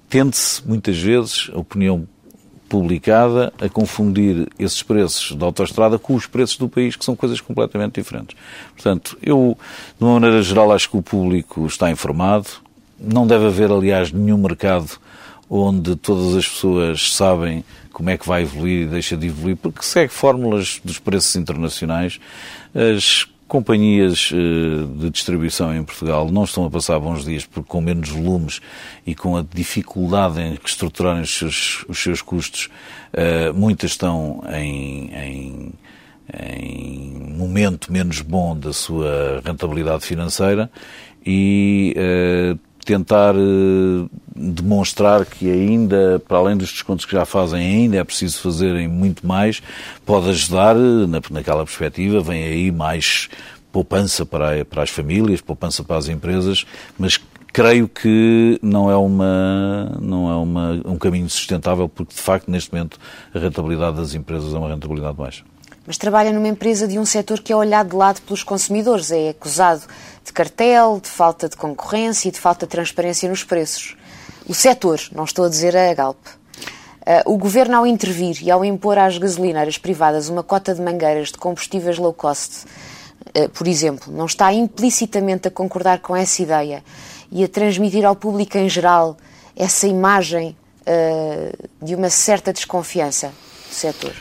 tende-se 0.09 0.67
muitas 0.67 0.99
vezes, 0.99 1.51
a 1.53 1.59
opinião 1.59 2.09
publicada, 2.69 3.53
a 3.61 3.69
confundir 3.69 4.49
esses 4.59 4.83
preços 4.83 5.35
da 5.37 5.47
autoestrada 5.47 5.99
com 5.99 6.15
os 6.15 6.27
preços 6.27 6.57
do 6.57 6.69
país, 6.69 6.95
que 6.97 7.05
são 7.05 7.17
coisas 7.17 7.41
completamente 7.41 7.95
diferentes. 7.95 8.37
Portanto, 8.75 9.17
eu, 9.23 9.57
de 9.99 10.05
uma 10.05 10.15
maneira 10.15 10.43
geral, 10.43 10.73
acho 10.73 10.91
que 10.91 10.97
o 10.97 11.03
público 11.03 11.67
está 11.67 11.91
informado. 11.91 12.49
Não 12.99 13.27
deve 13.27 13.47
haver, 13.47 13.71
aliás, 13.71 14.13
nenhum 14.13 14.39
mercado 14.39 14.99
onde 15.51 15.97
todas 15.97 16.37
as 16.37 16.47
pessoas 16.47 17.15
sabem 17.15 17.65
como 17.93 18.11
é 18.11 18.19
que 18.19 18.29
vai 18.29 18.43
evoluir 18.43 18.83
e 18.83 18.87
deixa 18.87 19.17
de 19.17 19.29
evoluir, 19.29 19.57
porque 19.57 19.83
segue 19.83 20.13
fórmulas 20.13 20.81
dos 20.85 20.99
preços 20.99 21.35
internacionais. 21.37 22.21
As 22.75 23.27
companhias 23.49 24.31
eh, 24.33 25.01
de 25.01 25.11
distribuição 25.11 25.75
em 25.75 25.83
Portugal 25.83 26.31
não 26.31 26.45
estão 26.45 26.67
a 26.67 26.71
passar 26.71 27.01
bons 27.01 27.25
dias 27.25 27.47
porque 27.47 27.69
com 27.69 27.81
menos 27.81 28.11
volumes 28.11 28.61
e 29.07 29.15
com 29.15 29.37
a 29.37 29.43
dificuldade 29.43 30.41
em 30.41 30.59
estruturarem 30.63 31.23
os 31.23 31.37
seus, 31.37 31.85
os 31.89 31.99
seus 31.99 32.23
custos, 32.23 32.69
eh, 33.13 33.51
muitas 33.53 33.93
estão 33.93 34.45
em, 34.53 35.11
em, 35.15 35.73
em 36.39 37.35
momento 37.37 37.91
menos 37.91 38.21
bom 38.21 38.57
da 38.57 38.73
sua 38.73 39.41
rentabilidade 39.43 40.05
financeira 40.05 40.71
e 41.25 41.95
eh, 41.97 42.55
tentar 42.85 43.35
demonstrar 44.39 45.25
que 45.25 45.51
ainda, 45.51 46.23
para 46.27 46.39
além 46.39 46.57
dos 46.57 46.71
descontos 46.71 47.05
que 47.05 47.13
já 47.13 47.25
fazem, 47.25 47.61
ainda 47.61 47.97
é 47.97 48.05
preciso 48.05 48.41
fazerem 48.41 48.87
muito 48.87 49.27
mais, 49.27 49.61
pode 50.07 50.31
ajudar, 50.31 50.77
eh, 50.77 51.07
na, 51.07 51.21
naquela 51.31 51.65
perspectiva, 51.65 52.21
vem 52.21 52.45
aí 52.45 52.71
mais 52.71 53.29
poupança 53.73 54.25
para, 54.25 54.65
para 54.65 54.83
as 54.83 54.91
famílias, 54.91 55.41
poupança 55.41 55.83
para 55.83 55.97
as 55.97 56.09
empresas, 56.09 56.65
mas 56.99 57.21
creio 57.53 57.89
que 57.89 58.59
não 58.63 58.91
é 58.91 58.97
uma 58.97 59.99
não 60.01 60.31
é 60.31 60.37
uma, 60.37 60.83
um 60.85 60.99
caminho 60.99 61.29
sustentável 61.29 61.89
porque 61.89 62.15
de 62.15 62.21
facto 62.21 62.51
neste 62.51 62.73
momento 62.73 62.99
a 63.35 63.39
rentabilidade 63.39 63.97
das 63.97 64.15
empresas 64.15 64.55
é 64.55 64.59
uma 64.59 64.69
rentabilidade 64.69 65.17
baixa 65.17 65.45
mas 65.89 65.97
trabalha 65.97 66.31
numa 66.31 66.47
empresa 66.47 66.87
de 66.87 66.99
um 66.99 67.07
setor 67.07 67.41
que 67.41 67.51
é 67.51 67.57
olhado 67.57 67.89
de 67.89 67.97
lado 67.97 68.21
pelos 68.21 68.43
consumidores, 68.43 69.11
é 69.11 69.31
acusado 69.31 69.85
de 70.23 70.31
cartel, 70.35 71.01
de 71.03 71.09
falta 71.09 71.49
de 71.49 71.57
concorrência 71.57 72.29
e 72.29 72.31
de 72.31 72.39
falta 72.39 72.67
de 72.67 72.71
transparência 72.71 73.27
nos 73.27 73.43
preços. 73.43 73.97
O 74.47 74.55
setor, 74.55 75.01
não 75.13 75.25
estou 75.25 75.45
a 75.45 75.49
dizer 75.49 75.77
a 75.77 75.93
Galp. 75.95 76.19
Uh, 76.27 77.33
o 77.33 77.39
governo, 77.39 77.77
ao 77.77 77.87
intervir 77.87 78.43
e 78.43 78.51
ao 78.51 78.65
impor 78.65 78.99
às 78.99 79.17
gasolineiras 79.17 79.79
privadas 79.79 80.29
uma 80.29 80.43
cota 80.43 80.75
de 80.75 80.83
mangueiras 80.83 81.29
de 81.29 81.39
combustíveis 81.39 81.97
low 81.97 82.13
cost, 82.13 82.67
uh, 82.67 83.49
por 83.51 83.67
exemplo, 83.67 84.13
não 84.13 84.27
está 84.27 84.53
implicitamente 84.53 85.49
a 85.49 85.51
concordar 85.51 86.01
com 86.01 86.15
essa 86.15 86.43
ideia 86.43 86.85
e 87.33 87.43
a 87.43 87.49
transmitir 87.49 88.05
ao 88.05 88.15
público 88.15 88.59
em 88.59 88.69
geral 88.69 89.17
essa 89.57 89.87
imagem 89.87 90.55
uh, 90.83 91.69
de 91.83 91.95
uma 91.95 92.11
certa 92.11 92.53
desconfiança 92.53 93.29
do 93.69 93.75
setor? 93.75 94.13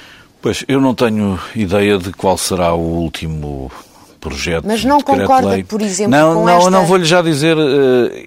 Pois, 0.42 0.64
eu 0.68 0.80
não 0.80 0.96
tenho 0.96 1.40
ideia 1.56 1.98
de 1.98 2.14
qual 2.14 2.38
será 2.38 2.74
o 2.74 2.80
último 2.80 3.72
projeto. 4.20 4.66
Mas 4.66 4.84
não 4.84 5.02
concorda, 5.02 5.64
por 5.64 5.82
exemplo, 5.82 6.12
não, 6.12 6.36
com 6.36 6.46
não, 6.46 6.58
esta... 6.58 6.70
Não, 6.70 6.86
vou-lhe 6.86 7.06
já 7.06 7.22
dizer, 7.22 7.58
uh, 7.58 7.62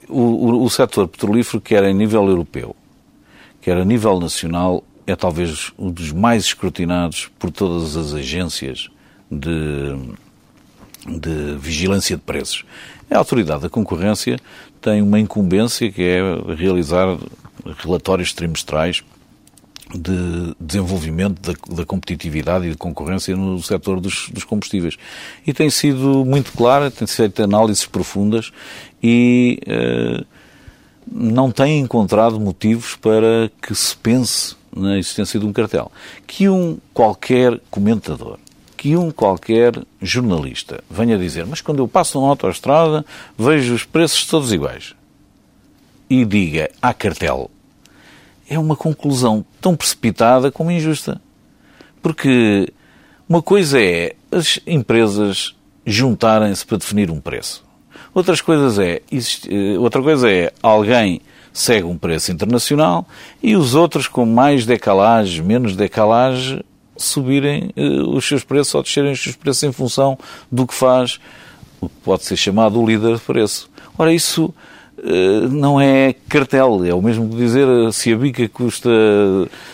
o, 0.08 0.20
o, 0.20 0.64
o 0.64 0.70
setor 0.70 1.08
petrolífero, 1.08 1.60
quer 1.60 1.84
a 1.84 1.92
nível 1.92 2.26
europeu, 2.26 2.74
quer 3.60 3.76
a 3.76 3.84
nível 3.84 4.18
nacional, 4.18 4.82
é 5.06 5.16
talvez 5.16 5.72
um 5.78 5.90
dos 5.90 6.12
mais 6.12 6.44
escrutinados 6.44 7.30
por 7.38 7.50
todas 7.50 7.96
as 7.96 8.14
agências 8.14 8.88
de, 9.30 9.96
de 11.06 11.56
vigilância 11.58 12.16
de 12.16 12.22
preços. 12.22 12.64
A 13.10 13.18
Autoridade 13.18 13.62
da 13.62 13.68
Concorrência 13.68 14.38
tem 14.80 15.02
uma 15.02 15.18
incumbência 15.18 15.90
que 15.90 16.02
é 16.02 16.20
realizar 16.54 17.18
relatórios 17.78 18.32
trimestrais 18.32 19.02
de 19.94 20.54
desenvolvimento 20.60 21.40
da, 21.40 21.76
da, 21.76 21.84
competitividade 21.84 22.66
e 22.66 22.70
de 22.70 22.76
concorrência 22.76 23.36
no 23.36 23.60
setor 23.62 24.00
dos, 24.00 24.28
dos, 24.30 24.44
combustíveis. 24.44 24.96
E 25.46 25.52
tem 25.52 25.68
sido 25.70 26.24
muito 26.24 26.52
clara, 26.52 26.90
tem 26.90 27.06
feito 27.06 27.42
análises 27.42 27.86
profundas 27.86 28.52
e 29.02 29.58
eh, 29.66 30.24
não 31.10 31.50
tem 31.50 31.80
encontrado 31.80 32.38
motivos 32.38 32.94
para 32.96 33.50
que 33.60 33.74
se 33.74 33.96
pense 33.96 34.54
na 34.74 34.98
existência 34.98 35.40
de 35.40 35.46
um 35.46 35.52
cartel. 35.52 35.90
Que 36.26 36.48
um 36.48 36.78
qualquer 36.94 37.60
comentador, 37.70 38.38
que 38.76 38.96
um 38.96 39.10
qualquer 39.10 39.72
jornalista 40.00 40.82
venha 40.88 41.18
dizer, 41.18 41.46
mas 41.46 41.60
quando 41.60 41.80
eu 41.80 41.88
passo 41.88 42.18
numa 42.18 42.30
autoestrada 42.30 43.04
vejo 43.36 43.74
os 43.74 43.84
preços 43.84 44.24
todos 44.26 44.52
iguais 44.52 44.94
e 46.08 46.24
diga 46.24 46.70
há 46.80 46.94
cartel 46.94 47.50
é 48.50 48.58
uma 48.58 48.74
conclusão 48.74 49.44
tão 49.60 49.76
precipitada 49.76 50.50
como 50.50 50.72
injusta. 50.72 51.20
Porque 52.02 52.70
uma 53.28 53.40
coisa 53.40 53.80
é 53.80 54.16
as 54.32 54.58
empresas 54.66 55.54
juntarem-se 55.86 56.66
para 56.66 56.78
definir 56.78 57.10
um 57.10 57.20
preço. 57.20 57.64
Outras 58.12 58.40
coisas 58.40 58.78
é, 58.78 59.00
eh, 59.12 59.78
outra 59.78 60.02
coisa 60.02 60.28
é 60.28 60.52
alguém 60.60 61.20
segue 61.52 61.84
um 61.84 61.96
preço 61.96 62.32
internacional 62.32 63.06
e 63.40 63.54
os 63.54 63.74
outros 63.76 64.08
com 64.08 64.26
mais 64.26 64.66
decalagem, 64.66 65.44
menos 65.44 65.76
decalagem, 65.76 66.62
subirem 66.96 67.72
uh, 67.76 68.10
os 68.10 68.26
seus 68.26 68.44
preços 68.44 68.74
ou 68.74 68.82
descerem 68.82 69.12
os 69.12 69.22
seus 69.22 69.36
preços 69.36 69.62
em 69.62 69.72
função 69.72 70.18
do 70.50 70.66
que 70.66 70.74
faz 70.74 71.18
o 71.80 71.88
que 71.88 71.94
pode 72.04 72.24
ser 72.24 72.36
chamado 72.36 72.80
o 72.80 72.86
líder 72.86 73.14
de 73.14 73.22
preço. 73.22 73.70
Ora, 73.96 74.12
isso 74.12 74.52
eh, 74.52 74.60
não 75.50 75.80
é 75.80 76.14
cartel, 76.28 76.84
é 76.84 76.94
o 76.94 77.00
mesmo 77.00 77.28
que 77.28 77.36
dizer 77.36 77.66
eh, 77.66 77.92
se 77.92 78.12
a 78.12 78.16
bica 78.16 78.48
custa 78.48 78.90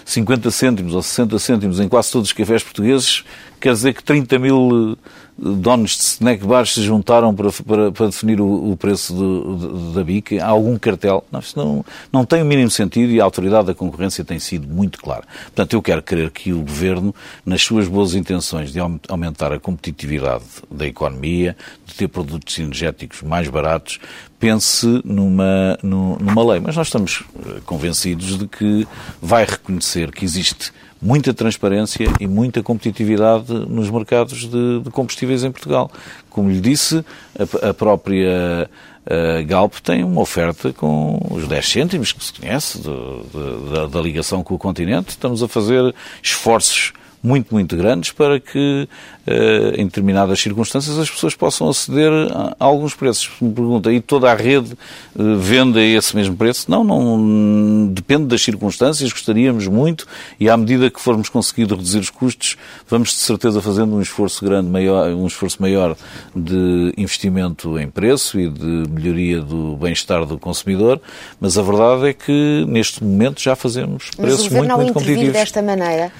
50 0.04 0.50
cêntimos 0.50 0.94
ou 0.94 1.02
60 1.02 1.38
cêntimos 1.38 1.80
em 1.80 1.88
quase 1.88 2.12
todos 2.12 2.28
os 2.28 2.32
cafés 2.32 2.62
portugueses, 2.62 3.24
quer 3.60 3.72
dizer 3.72 3.94
que 3.94 4.02
30 4.04 4.38
mil 4.38 4.96
donos 5.38 5.96
de 5.96 6.02
snack 6.02 6.44
bars 6.44 6.72
se 6.72 6.82
juntaram 6.82 7.34
para, 7.34 7.50
para, 7.52 7.92
para 7.92 8.06
definir 8.06 8.40
o, 8.40 8.72
o 8.72 8.76
preço 8.76 9.12
do, 9.14 9.92
da 9.92 10.02
BIC? 10.02 10.38
Há 10.40 10.46
algum 10.46 10.78
cartel? 10.78 11.24
Não, 11.30 11.40
isso 11.40 11.58
não, 11.58 11.84
não 12.12 12.24
tem 12.24 12.42
o 12.42 12.44
mínimo 12.44 12.70
sentido 12.70 13.12
e 13.12 13.20
a 13.20 13.24
autoridade 13.24 13.66
da 13.66 13.74
concorrência 13.74 14.24
tem 14.24 14.38
sido 14.38 14.66
muito 14.66 14.98
clara. 15.00 15.24
Portanto, 15.44 15.74
eu 15.74 15.82
quero 15.82 16.02
crer 16.02 16.30
que 16.30 16.52
o 16.52 16.60
Governo, 16.60 17.14
nas 17.44 17.62
suas 17.62 17.86
boas 17.86 18.14
intenções 18.14 18.72
de 18.72 18.80
aumentar 19.08 19.52
a 19.52 19.58
competitividade 19.58 20.44
da 20.70 20.86
economia, 20.86 21.56
de 21.84 21.94
ter 21.94 22.08
produtos 22.08 22.58
energéticos 22.58 23.22
mais 23.22 23.48
baratos, 23.48 24.00
pense 24.38 25.02
numa, 25.04 25.78
numa 25.82 26.52
lei. 26.52 26.60
Mas 26.60 26.76
nós 26.76 26.86
estamos 26.88 27.24
eh, 27.38 27.60
convencidos 27.64 28.38
de 28.38 28.46
que 28.46 28.86
vai 29.20 29.44
reconhecer 29.44 30.10
que 30.12 30.24
existe 30.24 30.72
muita 31.06 31.32
transparência 31.32 32.08
e 32.18 32.26
muita 32.26 32.62
competitividade 32.64 33.52
nos 33.52 33.88
mercados 33.88 34.40
de, 34.40 34.80
de 34.80 34.90
combustíveis 34.90 35.44
em 35.44 35.52
Portugal. 35.52 35.88
Como 36.28 36.50
lhe 36.50 36.60
disse, 36.60 37.04
a, 37.38 37.68
a 37.68 37.74
própria 37.74 38.68
a 39.08 39.42
Galp 39.42 39.74
tem 39.74 40.02
uma 40.02 40.20
oferta 40.20 40.72
com 40.72 41.20
os 41.30 41.46
10 41.46 41.68
cêntimos, 41.68 42.12
que 42.12 42.24
se 42.24 42.32
conhece, 42.32 42.78
de, 42.78 42.84
de, 42.84 43.70
da, 43.70 43.86
da 43.86 44.00
ligação 44.00 44.42
com 44.42 44.54
o 44.54 44.58
continente. 44.58 45.10
Estamos 45.10 45.44
a 45.44 45.48
fazer 45.48 45.94
esforços 46.20 46.92
muito, 47.22 47.52
muito 47.52 47.76
grandes 47.76 48.12
para 48.12 48.38
que, 48.38 48.88
eh, 49.26 49.74
em 49.76 49.84
determinadas 49.86 50.40
circunstâncias, 50.40 50.98
as 50.98 51.10
pessoas 51.10 51.34
possam 51.34 51.68
aceder 51.68 52.12
a 52.32 52.54
alguns 52.58 52.94
preços. 52.94 53.30
Me 53.40 53.52
pergunta, 53.52 53.92
e 53.92 54.00
toda 54.00 54.30
a 54.30 54.34
rede 54.34 54.72
eh, 55.18 55.22
vende 55.38 55.78
a 55.78 55.84
esse 55.84 56.14
mesmo 56.14 56.36
preço? 56.36 56.70
Não, 56.70 56.84
não 56.84 57.86
depende 57.88 58.26
das 58.26 58.42
circunstâncias, 58.42 59.12
gostaríamos 59.12 59.66
muito 59.66 60.06
e 60.38 60.48
à 60.48 60.56
medida 60.56 60.90
que 60.90 61.00
formos 61.00 61.28
conseguindo 61.28 61.74
reduzir 61.74 61.98
os 61.98 62.10
custos, 62.10 62.56
vamos 62.88 63.10
de 63.10 63.16
certeza 63.16 63.60
fazendo 63.60 63.96
um 63.96 64.00
esforço 64.00 64.44
grande, 64.44 64.68
maior, 64.68 65.08
um 65.10 65.26
esforço 65.26 65.60
maior 65.60 65.96
de 66.34 66.92
investimento 66.96 67.78
em 67.78 67.88
preço 67.88 68.38
e 68.38 68.48
de 68.48 68.84
melhoria 68.88 69.40
do 69.40 69.76
bem-estar 69.76 70.24
do 70.24 70.38
consumidor, 70.38 71.00
mas 71.40 71.58
a 71.58 71.62
verdade 71.62 72.08
é 72.08 72.12
que 72.12 72.64
neste 72.68 73.02
momento 73.02 73.40
já 73.40 73.56
fazemos 73.56 74.10
preços 74.16 74.48
muito, 74.48 74.76
muito 74.76 74.92
competitivos. 74.92 75.32
desta 75.32 75.62
maneira 75.62 76.12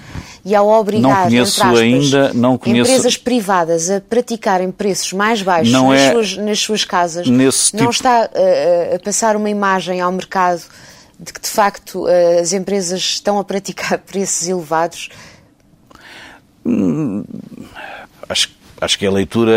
e 0.47 0.55
ao 0.55 0.69
obrigar 0.69 1.03
não 1.03 1.25
conheço 1.25 1.61
aspas, 1.61 1.81
ainda, 1.81 2.33
não 2.33 2.57
conheço... 2.57 2.89
empresas 2.89 3.17
privadas 3.17 3.91
a 3.91 4.01
praticarem 4.01 4.71
preços 4.71 5.13
mais 5.13 5.43
baixos 5.43 5.73
não 5.73 5.91
nas, 5.91 6.01
é 6.01 6.13
suas, 6.13 6.37
nas 6.37 6.61
suas 6.61 6.85
casas, 6.85 7.27
não 7.27 7.51
tipo... 7.51 7.91
está 7.91 8.31
uh, 8.33 8.95
a 8.95 8.99
passar 9.01 9.35
uma 9.35 9.51
imagem 9.51 10.01
ao 10.01 10.13
mercado 10.13 10.63
de 11.19 11.33
que 11.33 11.41
de 11.41 11.49
facto 11.49 12.05
uh, 12.05 12.41
as 12.41 12.53
empresas 12.53 13.01
estão 13.01 13.41
a 13.41 13.45
praticar 13.45 13.99
preços 14.07 14.47
elevados? 14.47 15.09
Hum, 16.65 17.25
acho, 18.29 18.49
acho 18.81 18.99
que 19.01 19.05
a 19.05 19.11
leitura 19.11 19.53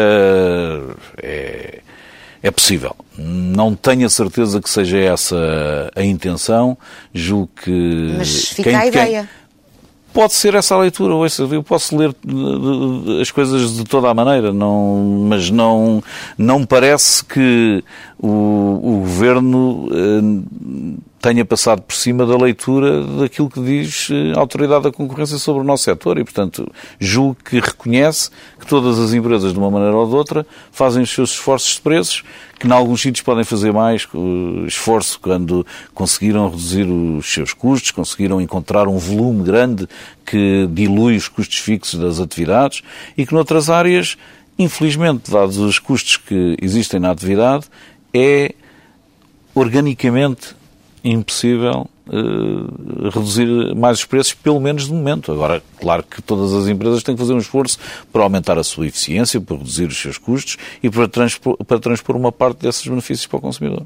é, 1.21 1.81
é 2.41 2.49
possível. 2.49 2.95
Não 3.15 3.75
tenho 3.75 4.07
a 4.07 4.09
certeza 4.09 4.59
que 4.59 4.69
seja 4.69 4.97
essa 4.97 5.91
a 5.95 6.03
intenção. 6.03 6.75
Julgo 7.13 7.51
que. 7.63 8.15
Mas 8.17 8.45
fica 8.45 8.71
quem, 8.71 8.75
a 8.75 8.85
ideia. 8.87 9.21
Quem, 9.21 9.38
Pode 10.13 10.33
ser 10.33 10.55
essa 10.55 10.75
a 10.75 10.79
leitura, 10.79 11.13
eu 11.51 11.63
posso 11.63 11.95
ler 11.95 12.15
as 13.21 13.29
coisas 13.31 13.75
de 13.75 13.83
toda 13.83 14.09
a 14.09 14.13
maneira, 14.13 14.51
não, 14.51 15.25
mas 15.27 15.49
não, 15.49 16.03
não 16.37 16.65
parece 16.65 17.23
que 17.23 17.83
o, 18.17 18.27
o 18.27 18.99
Governo 19.01 19.87
eh, 19.91 20.99
tenha 21.21 21.43
passado 21.43 21.81
por 21.81 21.95
cima 21.95 22.25
da 22.25 22.37
leitura 22.37 23.03
daquilo 23.03 23.49
que 23.49 23.61
diz 23.61 24.09
eh, 24.09 24.33
a 24.35 24.39
Autoridade 24.39 24.83
da 24.83 24.91
Concorrência 24.91 25.37
sobre 25.37 25.61
o 25.61 25.65
nosso 25.65 25.83
setor 25.83 26.17
e, 26.17 26.23
portanto, 26.23 26.71
julgo 26.97 27.37
que 27.43 27.59
reconhece 27.59 28.29
que 28.59 28.65
todas 28.65 28.97
as 28.97 29.13
empresas, 29.13 29.51
de 29.51 29.59
uma 29.59 29.69
maneira 29.69 29.95
ou 29.95 30.07
de 30.07 30.15
outra, 30.15 30.47
fazem 30.71 31.03
os 31.03 31.09
seus 31.09 31.31
esforços 31.31 31.75
de 31.75 31.81
preços, 31.81 32.23
que 32.57 32.67
em 32.67 32.71
alguns 32.71 33.01
sítios 33.01 33.21
podem 33.21 33.43
fazer 33.43 33.73
mais 33.73 34.07
esforço 34.65 35.19
quando 35.19 35.65
conseguiram 35.93 36.49
reduzir 36.49 36.83
os 36.85 37.31
seus 37.31 37.53
custos, 37.53 37.91
conseguiram 37.91 38.39
encontrar 38.39 38.87
um 38.87 38.97
volume 38.97 39.43
grande 39.43 39.87
que 40.25 40.67
dilui 40.71 41.17
os 41.17 41.27
custos 41.27 41.57
fixos 41.57 41.99
das 41.99 42.19
atividades 42.19 42.81
e 43.17 43.25
que 43.25 43.33
noutras 43.33 43.69
áreas, 43.69 44.17
infelizmente, 44.57 45.29
dados 45.29 45.57
os 45.57 45.79
custos 45.79 46.15
que 46.15 46.55
existem 46.61 46.99
na 46.99 47.11
atividade, 47.11 47.65
é 48.13 48.53
organicamente 49.53 50.58
impossível 51.03 51.87
uh, 52.07 53.09
reduzir 53.09 53.75
mais 53.75 53.99
os 53.99 54.05
preços, 54.05 54.33
pelo 54.33 54.59
menos 54.59 54.85
de 54.87 54.93
momento. 54.93 55.31
Agora, 55.31 55.61
claro 55.79 56.03
que 56.03 56.21
todas 56.21 56.53
as 56.53 56.67
empresas 56.67 57.03
têm 57.03 57.15
que 57.15 57.21
fazer 57.21 57.33
um 57.33 57.37
esforço 57.37 57.77
para 58.11 58.23
aumentar 58.23 58.57
a 58.57 58.63
sua 58.63 58.87
eficiência, 58.87 59.39
para 59.39 59.57
reduzir 59.57 59.85
os 59.85 59.99
seus 59.99 60.17
custos 60.17 60.57
e 60.81 60.89
para 60.89 61.07
transpor, 61.07 61.57
para 61.65 61.79
transpor 61.79 62.15
uma 62.15 62.31
parte 62.31 62.61
desses 62.61 62.85
benefícios 62.85 63.27
para 63.27 63.37
o 63.37 63.41
consumidor. 63.41 63.83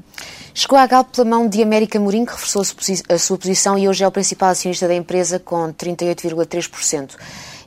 Chegou 0.52 0.78
à 0.78 0.86
Galp 0.86 1.14
pela 1.14 1.28
mão 1.28 1.48
de 1.48 1.62
América 1.62 1.98
Mourinho, 1.98 2.26
que 2.26 2.32
reforçou 2.32 2.62
a 3.08 3.18
sua 3.18 3.38
posição 3.38 3.78
e 3.78 3.88
hoje 3.88 4.04
é 4.04 4.08
o 4.08 4.12
principal 4.12 4.50
acionista 4.50 4.88
da 4.88 4.94
empresa 4.94 5.38
com 5.38 5.72
38,3%. 5.72 7.10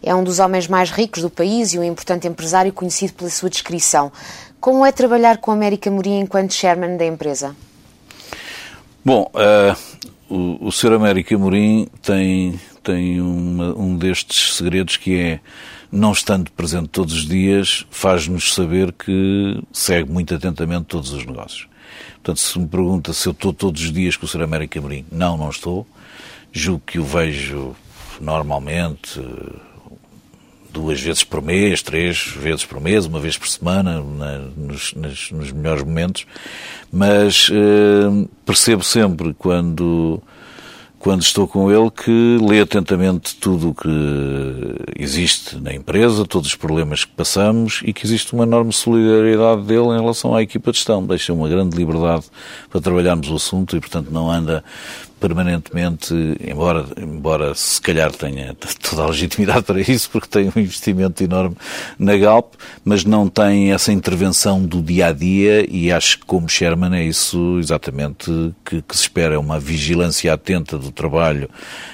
É 0.01 0.13
um 0.13 0.23
dos 0.23 0.39
homens 0.39 0.67
mais 0.67 0.91
ricos 0.91 1.21
do 1.21 1.29
país 1.29 1.73
e 1.73 1.79
um 1.79 1.83
importante 1.83 2.27
empresário 2.27 2.71
conhecido 2.71 3.13
pela 3.13 3.29
sua 3.29 3.49
descrição. 3.49 4.11
Como 4.59 4.85
é 4.85 4.91
trabalhar 4.91 5.37
com 5.37 5.51
América 5.51 5.89
Mourinho 5.91 6.21
enquanto 6.21 6.53
chairman 6.53 6.97
da 6.97 7.05
empresa? 7.05 7.55
Bom, 9.07 9.31
uh, 9.35 10.03
o, 10.29 10.67
o 10.67 10.69
Sr. 10.69 10.91
América 10.91 11.37
Morim 11.37 11.87
tem, 12.01 12.59
tem 12.83 13.21
uma, 13.21 13.73
um 13.73 13.95
destes 13.95 14.57
segredos 14.57 14.97
que 14.97 15.17
é, 15.17 15.39
não 15.89 16.11
estando 16.11 16.51
presente 16.51 16.89
todos 16.89 17.13
os 17.13 17.25
dias, 17.25 17.85
faz-nos 17.89 18.53
saber 18.53 18.91
que 18.91 19.63
segue 19.71 20.11
muito 20.11 20.35
atentamente 20.35 20.87
todos 20.87 21.13
os 21.13 21.25
negócios. 21.25 21.69
Portanto, 22.15 22.41
se 22.41 22.59
me 22.59 22.67
pergunta 22.67 23.13
se 23.13 23.29
eu 23.29 23.31
estou 23.31 23.53
todos 23.53 23.81
os 23.81 23.93
dias 23.93 24.17
com 24.17 24.25
o 24.25 24.27
Sr. 24.27 24.41
América 24.41 24.81
Morim, 24.81 25.05
não, 25.09 25.37
não 25.37 25.51
estou. 25.51 25.87
Julgo 26.51 26.83
que 26.85 26.99
o 26.99 27.05
vejo 27.05 27.77
normalmente, 28.19 29.21
duas 30.77 31.01
vezes 31.01 31.23
por 31.23 31.41
mês, 31.41 31.81
três 31.81 32.27
vezes 32.27 32.65
por 32.65 32.79
mês, 32.79 33.05
uma 33.05 33.19
vez 33.19 33.37
por 33.37 33.47
semana, 33.47 34.01
na, 34.01 34.37
nos, 34.55 34.93
nas, 34.93 35.31
nos, 35.31 35.51
melhores 35.51 35.83
momentos, 35.83 36.25
mas 36.91 37.49
eh, 37.51 38.27
percebo 38.45 38.83
sempre 38.83 39.33
quando 39.33 40.21
quando 40.99 41.21
estou 41.21 41.47
com 41.47 41.71
ele 41.71 41.91
que 41.91 42.37
lê 42.41 42.59
atentamente 42.59 43.35
tudo 43.35 43.69
o 43.69 43.73
que 43.73 43.87
existe 44.97 45.55
na 45.57 45.73
empresa, 45.73 46.25
todos 46.25 46.49
os 46.49 46.55
problemas 46.55 47.05
que 47.05 47.11
passamos 47.11 47.81
e 47.85 47.93
que 47.93 48.05
existe 48.05 48.33
uma 48.33 48.43
enorme 48.43 48.73
solidariedade 48.73 49.61
dele 49.61 49.89
em 49.89 49.99
relação 49.99 50.35
à 50.35 50.41
equipa 50.41 50.71
de 50.71 50.77
gestão. 50.77 51.05
Deixa 51.05 51.31
uma 51.31 51.47
grande 51.47 51.77
liberdade 51.77 52.25
para 52.69 52.81
trabalharmos 52.81 53.29
o 53.29 53.35
assunto 53.35 53.77
e, 53.77 53.79
portanto, 53.79 54.09
não 54.11 54.29
anda 54.29 54.63
permanentemente, 55.19 56.13
embora, 56.45 56.85
embora 56.97 57.55
se 57.55 57.81
calhar 57.81 58.11
tenha 58.11 58.55
toda 58.81 59.03
a 59.03 59.07
legitimidade 59.07 59.63
para 59.63 59.81
isso, 59.81 60.09
porque 60.09 60.27
tem 60.27 60.51
um 60.55 60.59
investimento 60.59 61.23
enorme 61.23 61.55
na 61.97 62.15
Galp, 62.17 62.53
mas 62.83 63.03
não 63.03 63.27
tem 63.27 63.71
essa 63.71 63.91
intervenção 63.91 64.63
do 64.63 64.81
dia 64.81 65.07
a 65.07 65.11
dia 65.11 65.65
e 65.69 65.91
acho 65.91 66.19
que 66.19 66.25
como 66.25 66.47
Sherman 66.47 66.95
é 66.95 67.03
isso 67.03 67.57
exatamente 67.59 68.53
que, 68.63 68.81
que 68.81 68.95
se 68.95 69.03
espera, 69.03 69.35
é 69.35 69.37
uma 69.37 69.59
vigilância 69.59 70.33
atenta 70.33 70.77
do 70.77 70.91
trabalho 70.91 71.49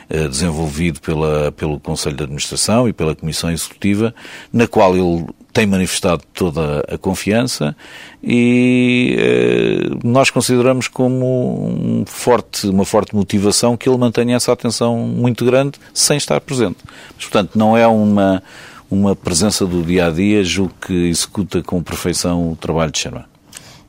eh, 0.09 0.27
desenvolvido 0.27 0.99
pela, 1.01 1.51
pelo 1.51 1.79
Conselho 1.79 2.15
de 2.15 2.23
Administração 2.23 2.87
e 2.87 2.93
pela 2.93 3.15
Comissão 3.15 3.51
Executiva, 3.51 4.13
na 4.51 4.67
qual 4.67 4.95
ele 4.95 5.27
tem 5.53 5.67
manifestado 5.67 6.23
toda 6.33 6.83
a 6.91 6.97
confiança 6.97 7.75
e 8.23 9.15
eh, 9.19 9.97
nós 10.03 10.31
consideramos 10.31 10.87
como 10.87 11.67
um 11.69 12.03
forte, 12.07 12.67
uma 12.67 12.83
forte 12.83 13.15
motivação 13.15 13.77
que 13.77 13.87
ele 13.87 13.97
mantenha 13.97 14.35
essa 14.35 14.51
atenção 14.51 14.97
muito 14.97 15.45
grande 15.45 15.79
sem 15.93 16.17
estar 16.17 16.41
presente. 16.41 16.77
Mas, 17.15 17.25
portanto, 17.25 17.51
não 17.55 17.77
é 17.77 17.85
uma, 17.85 18.41
uma 18.89 19.15
presença 19.15 19.63
do 19.65 19.83
dia 19.83 20.07
a 20.07 20.09
dia, 20.09 20.43
julgo 20.43 20.73
que 20.81 21.09
executa 21.09 21.61
com 21.61 21.83
perfeição 21.83 22.51
o 22.51 22.55
trabalho 22.55 22.91
de 22.91 22.97
Sherman. 22.97 23.25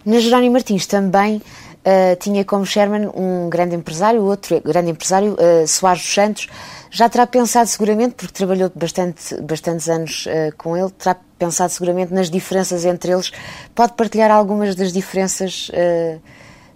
Na 0.05 0.21
Jerónimo 0.21 0.53
Martins 0.53 0.87
também 0.87 1.37
uh, 1.37 2.17
tinha 2.21 2.45
como 2.45 2.67
Sherman 2.67 3.09
um 3.15 3.49
grande 3.49 3.75
empresário, 3.75 4.23
outro 4.23 4.61
grande 4.61 4.91
empresário, 4.91 5.33
uh, 5.33 5.67
Soares 5.67 6.03
dos 6.03 6.12
Santos. 6.12 6.49
Já 6.91 7.09
terá 7.09 7.27
pensado 7.27 7.69
seguramente, 7.69 8.15
porque 8.15 8.35
trabalhou 8.35 8.71
bastante, 8.75 9.41
bastantes 9.41 9.89
anos 9.89 10.27
uh, 10.27 10.55
com 10.59 10.77
ele, 10.77 10.91
terá 10.91 11.17
pensado 11.39 11.72
seguramente 11.72 12.12
nas 12.12 12.30
diferenças 12.30 12.85
entre 12.85 13.12
eles. 13.12 13.32
Pode 13.74 13.95
partilhar 13.95 14.30
algumas 14.30 14.74
das 14.74 14.93
diferenças 14.93 15.68
uh, 15.70 16.20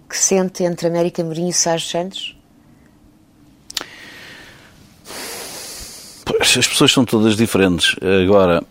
que 0.07 0.17
sente 0.17 0.63
entre 0.63 0.87
América 0.87 1.23
Mourinho 1.23 1.49
e 1.49 1.53
Sérgio 1.53 1.89
Santos? 1.89 2.35
As 6.39 6.67
pessoas 6.67 6.91
são 6.91 7.03
todas 7.03 7.35
diferentes. 7.35 7.95
Agora, 8.23 8.63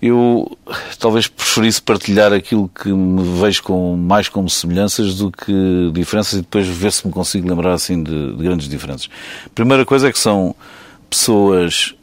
eu 0.00 0.56
talvez 0.98 1.26
preferisse 1.26 1.80
partilhar 1.80 2.32
aquilo 2.32 2.68
que 2.68 2.88
me 2.88 3.22
vejo 3.40 3.62
com, 3.62 3.96
mais 3.96 4.28
como 4.28 4.48
semelhanças 4.48 5.16
do 5.16 5.30
que 5.30 5.90
diferenças 5.92 6.34
e 6.34 6.42
depois 6.42 6.66
ver 6.66 6.90
se 6.90 7.06
me 7.06 7.12
consigo 7.12 7.48
lembrar 7.48 7.74
assim 7.74 8.02
de, 8.02 8.34
de 8.34 8.42
grandes 8.42 8.68
diferenças. 8.68 9.10
Primeira 9.54 9.84
coisa 9.84 10.08
é 10.08 10.12
que 10.12 10.18
são 10.18 10.54
pessoas 11.08 11.94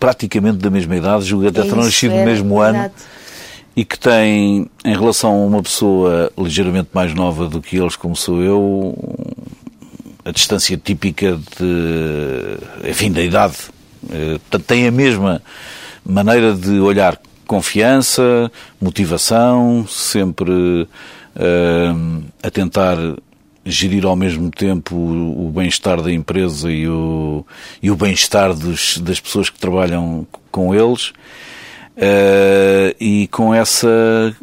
praticamente 0.00 0.56
da 0.56 0.70
mesma 0.70 0.96
idade, 0.96 1.26
julgo 1.26 1.46
até 1.46 1.60
É 1.60 1.66
isso, 1.66 1.76
nascido 1.76 2.12
no 2.12 2.18
é, 2.18 2.24
mesmo 2.24 2.58
ano, 2.58 2.90
e 3.76 3.84
que 3.84 3.98
têm, 3.98 4.68
em 4.84 4.96
relação 4.96 5.30
a 5.30 5.46
uma 5.46 5.62
pessoa 5.62 6.32
ligeiramente 6.36 6.88
mais 6.92 7.14
nova 7.14 7.46
do 7.46 7.60
que 7.60 7.76
eles, 7.76 7.94
como 7.94 8.16
sou 8.16 8.42
eu, 8.42 8.96
a 10.24 10.30
distância 10.32 10.76
típica 10.76 11.38
de, 11.58 12.88
enfim, 12.88 13.12
da 13.12 13.22
idade. 13.22 13.56
Eh, 14.10 14.38
Portanto, 14.38 14.66
têm 14.66 14.86
a 14.86 14.90
mesma 14.90 15.42
maneira 16.04 16.54
de 16.54 16.80
olhar 16.80 17.20
confiança, 17.46 18.50
motivação, 18.80 19.86
sempre 19.88 20.88
eh, 21.36 21.92
a 22.42 22.50
tentar 22.50 22.96
gerir 23.64 24.06
ao 24.06 24.16
mesmo 24.16 24.50
tempo 24.50 24.96
o, 24.96 25.46
o 25.46 25.50
bem-estar 25.50 26.00
da 26.00 26.12
empresa 26.12 26.70
e 26.70 26.88
o, 26.88 27.44
e 27.82 27.90
o 27.90 27.96
bem-estar 27.96 28.54
das 28.54 29.20
pessoas 29.20 29.50
que 29.50 29.58
trabalham 29.58 30.26
com 30.50 30.74
eles. 30.74 31.12
Eh, 31.96 32.96
e 32.98 33.26
com 33.28 33.54
essa 33.54 34.34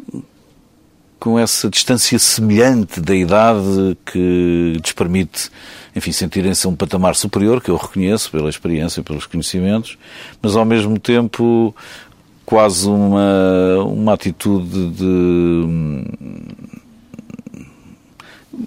com 1.18 1.36
essa 1.36 1.68
distância 1.68 2.16
semelhante 2.18 3.00
da 3.00 3.14
idade 3.14 3.96
que 4.06 4.74
lhes 4.80 4.92
permite, 4.92 5.50
enfim, 5.96 6.12
sentirem-se 6.12 6.68
um 6.68 6.76
patamar 6.76 7.16
superior, 7.16 7.60
que 7.60 7.70
eu 7.70 7.76
reconheço 7.76 8.30
pela 8.30 8.48
experiência, 8.48 9.02
pelos 9.02 9.26
conhecimentos, 9.26 9.98
mas 10.40 10.54
ao 10.54 10.64
mesmo 10.64 10.96
tempo 10.98 11.74
quase 12.46 12.88
uma, 12.88 13.84
uma 13.84 14.14
atitude 14.14 14.90
de. 14.90 16.04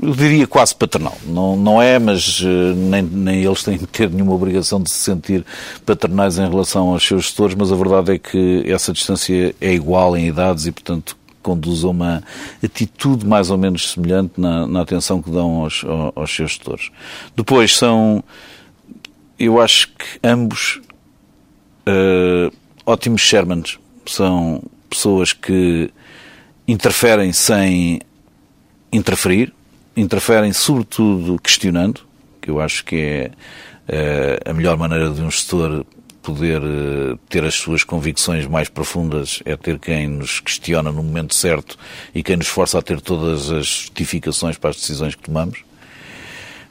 Eu 0.01 0.13
diria 0.13 0.45
quase 0.45 0.75
paternal. 0.75 1.17
Não, 1.25 1.55
não 1.55 1.81
é, 1.81 1.97
mas 1.97 2.41
eh, 2.43 2.73
nem, 2.75 3.01
nem 3.01 3.43
eles 3.43 3.63
têm 3.63 3.77
de 3.77 3.87
ter 3.87 4.09
nenhuma 4.09 4.33
obrigação 4.33 4.81
de 4.81 4.89
se 4.89 4.97
sentir 4.97 5.45
paternais 5.85 6.37
em 6.37 6.47
relação 6.47 6.89
aos 6.89 7.03
seus 7.05 7.23
gestores, 7.25 7.55
mas 7.55 7.71
a 7.71 7.75
verdade 7.75 8.13
é 8.13 8.19
que 8.19 8.63
essa 8.67 8.93
distância 8.93 9.55
é 9.59 9.73
igual 9.73 10.15
em 10.15 10.27
idades 10.27 10.65
e, 10.65 10.71
portanto, 10.71 11.17
conduz 11.41 11.83
a 11.83 11.89
uma 11.89 12.23
atitude 12.63 13.25
mais 13.25 13.49
ou 13.49 13.57
menos 13.57 13.91
semelhante 13.91 14.39
na, 14.39 14.67
na 14.67 14.81
atenção 14.81 15.21
que 15.21 15.31
dão 15.31 15.63
aos, 15.63 15.83
aos, 16.15 16.35
seus 16.35 16.51
gestores. 16.51 16.91
Depois 17.35 17.75
são, 17.75 18.23
eu 19.39 19.59
acho 19.59 19.87
que 19.89 20.19
ambos 20.23 20.79
eh, 21.85 22.51
ótimos 22.85 23.21
Shermans. 23.21 23.79
São 24.05 24.63
pessoas 24.89 25.33
que 25.33 25.89
interferem 26.67 27.31
sem 27.31 28.01
interferir, 28.91 29.53
interferem 29.95 30.53
sobretudo 30.53 31.39
questionando, 31.39 32.01
que 32.41 32.49
eu 32.49 32.59
acho 32.59 32.83
que 32.85 32.95
é 32.95 33.31
eh, 33.87 34.39
a 34.45 34.53
melhor 34.53 34.77
maneira 34.77 35.09
de 35.09 35.21
um 35.21 35.29
gestor 35.29 35.85
poder 36.21 36.61
eh, 36.61 37.17
ter 37.29 37.43
as 37.43 37.55
suas 37.55 37.83
convicções 37.83 38.47
mais 38.47 38.69
profundas 38.69 39.41
é 39.45 39.55
ter 39.57 39.77
quem 39.79 40.07
nos 40.07 40.39
questiona 40.39 40.91
no 40.91 41.03
momento 41.03 41.35
certo 41.35 41.77
e 42.13 42.23
quem 42.23 42.37
nos 42.37 42.47
força 42.47 42.79
a 42.79 42.81
ter 42.81 43.01
todas 43.01 43.51
as 43.51 43.65
justificações 43.65 44.57
para 44.57 44.69
as 44.69 44.77
decisões 44.77 45.15
que 45.15 45.23
tomamos. 45.23 45.59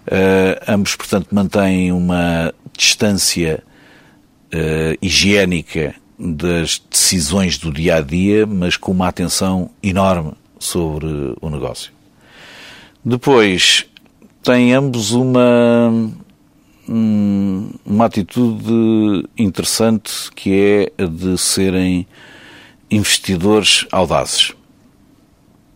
Eh, 0.06 0.62
ambos, 0.66 0.96
portanto, 0.96 1.28
mantêm 1.30 1.92
uma 1.92 2.54
distância 2.76 3.62
higiênica 5.00 5.94
das 6.18 6.82
decisões 6.90 7.56
do 7.56 7.70
dia 7.70 7.96
a 7.96 8.00
dia, 8.00 8.44
mas 8.44 8.76
com 8.76 8.90
uma 8.90 9.06
atenção 9.06 9.70
enorme 9.80 10.32
sobre 10.58 11.06
o 11.40 11.48
negócio. 11.48 11.92
Depois, 13.04 13.86
têm 14.42 14.74
ambos 14.74 15.12
uma, 15.12 16.12
hum, 16.88 17.70
uma 17.84 18.04
atitude 18.04 19.26
interessante 19.36 20.30
que 20.34 20.90
é 20.98 21.02
a 21.02 21.06
de 21.06 21.38
serem 21.38 22.06
investidores 22.90 23.86
audazes. 23.90 24.52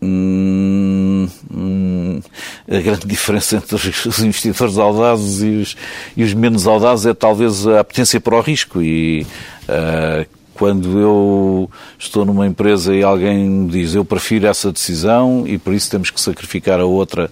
Hum, 0.01 1.27
hum, 1.51 2.21
a 2.69 2.79
grande 2.79 3.07
diferença 3.07 3.55
entre 3.55 3.75
os 3.75 4.19
investidores 4.19 4.77
audazes 4.77 5.41
e 5.41 5.47
os, 5.47 5.77
e 6.15 6.23
os 6.23 6.33
menos 6.33 6.67
audazes 6.67 7.07
é 7.07 7.13
talvez 7.13 7.65
a 7.65 7.79
apetência 7.79 8.19
para 8.19 8.35
o 8.35 8.41
risco 8.41 8.83
e 8.83 9.25
ah, 9.67 10.25
quando 10.55 10.99
eu 10.99 11.69
estou 11.99 12.25
numa 12.25 12.47
empresa 12.47 12.95
e 12.95 13.03
alguém 13.03 13.47
me 13.47 13.69
diz 13.69 13.93
eu 13.93 14.03
prefiro 14.03 14.47
essa 14.47 14.71
decisão 14.71 15.43
e 15.45 15.57
por 15.57 15.73
isso 15.73 15.91
temos 15.91 16.09
que 16.09 16.19
sacrificar 16.19 16.79
a 16.79 16.85
outra 16.85 17.29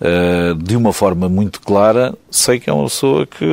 ah, 0.00 0.54
de 0.56 0.76
uma 0.76 0.92
forma 0.92 1.28
muito 1.28 1.60
clara, 1.60 2.14
sei 2.30 2.60
que 2.60 2.70
é 2.70 2.72
uma 2.72 2.84
pessoa 2.84 3.26
que 3.26 3.44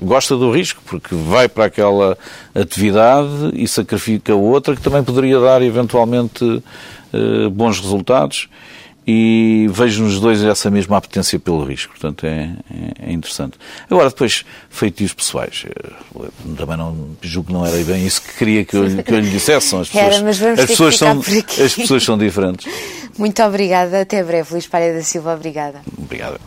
gosta 0.00 0.36
do 0.36 0.50
risco, 0.50 0.82
porque 0.84 1.14
vai 1.14 1.48
para 1.48 1.66
aquela 1.66 2.18
atividade 2.54 3.52
e 3.54 3.66
sacrifica 3.68 4.34
outra 4.34 4.74
que 4.74 4.82
também 4.82 5.02
poderia 5.02 5.38
dar 5.38 5.62
eventualmente 5.62 6.62
eh, 7.12 7.48
bons 7.48 7.78
resultados 7.78 8.48
e 9.06 9.66
vejo 9.70 10.04
nos 10.04 10.20
dois 10.20 10.42
essa 10.44 10.70
mesma 10.70 10.96
apetência 10.96 11.38
pelo 11.38 11.64
risco, 11.64 11.90
portanto 11.92 12.24
é, 12.24 12.50
é- 12.70 13.10
é 13.10 13.12
interessante. 13.12 13.58
Agora 13.90 14.08
depois, 14.08 14.44
feitios 14.70 15.12
pessoais, 15.12 15.64
eh, 15.68 16.28
também 16.56 16.76
não, 16.76 17.08
julgo 17.20 17.48
que 17.48 17.52
não 17.52 17.66
era 17.66 17.76
bem 17.84 18.06
isso 18.06 18.22
que 18.22 18.34
queria 18.38 18.64
que 18.64 18.76
eu, 18.76 19.02
que 19.02 19.12
eu 19.12 19.18
lhe 19.20 19.30
dissesse, 19.30 19.74
as 19.74 19.88
pessoas, 19.88 20.14
Era, 20.14 20.22
mas 20.24 20.38
vamos 20.38 20.58
as 20.60 20.66
pessoas 20.66 20.96
são, 20.96 21.18
as 21.64 21.74
pessoas 21.74 22.02
são 22.04 22.16
diferentes. 22.16 22.66
Muito 23.18 23.42
obrigada. 23.42 24.00
Até 24.02 24.22
breve, 24.22 24.52
Luís 24.52 24.66
Palha 24.66 24.94
da 24.94 25.02
Silva. 25.02 25.34
Obrigada. 25.34 25.80
Obrigado. 25.98 26.40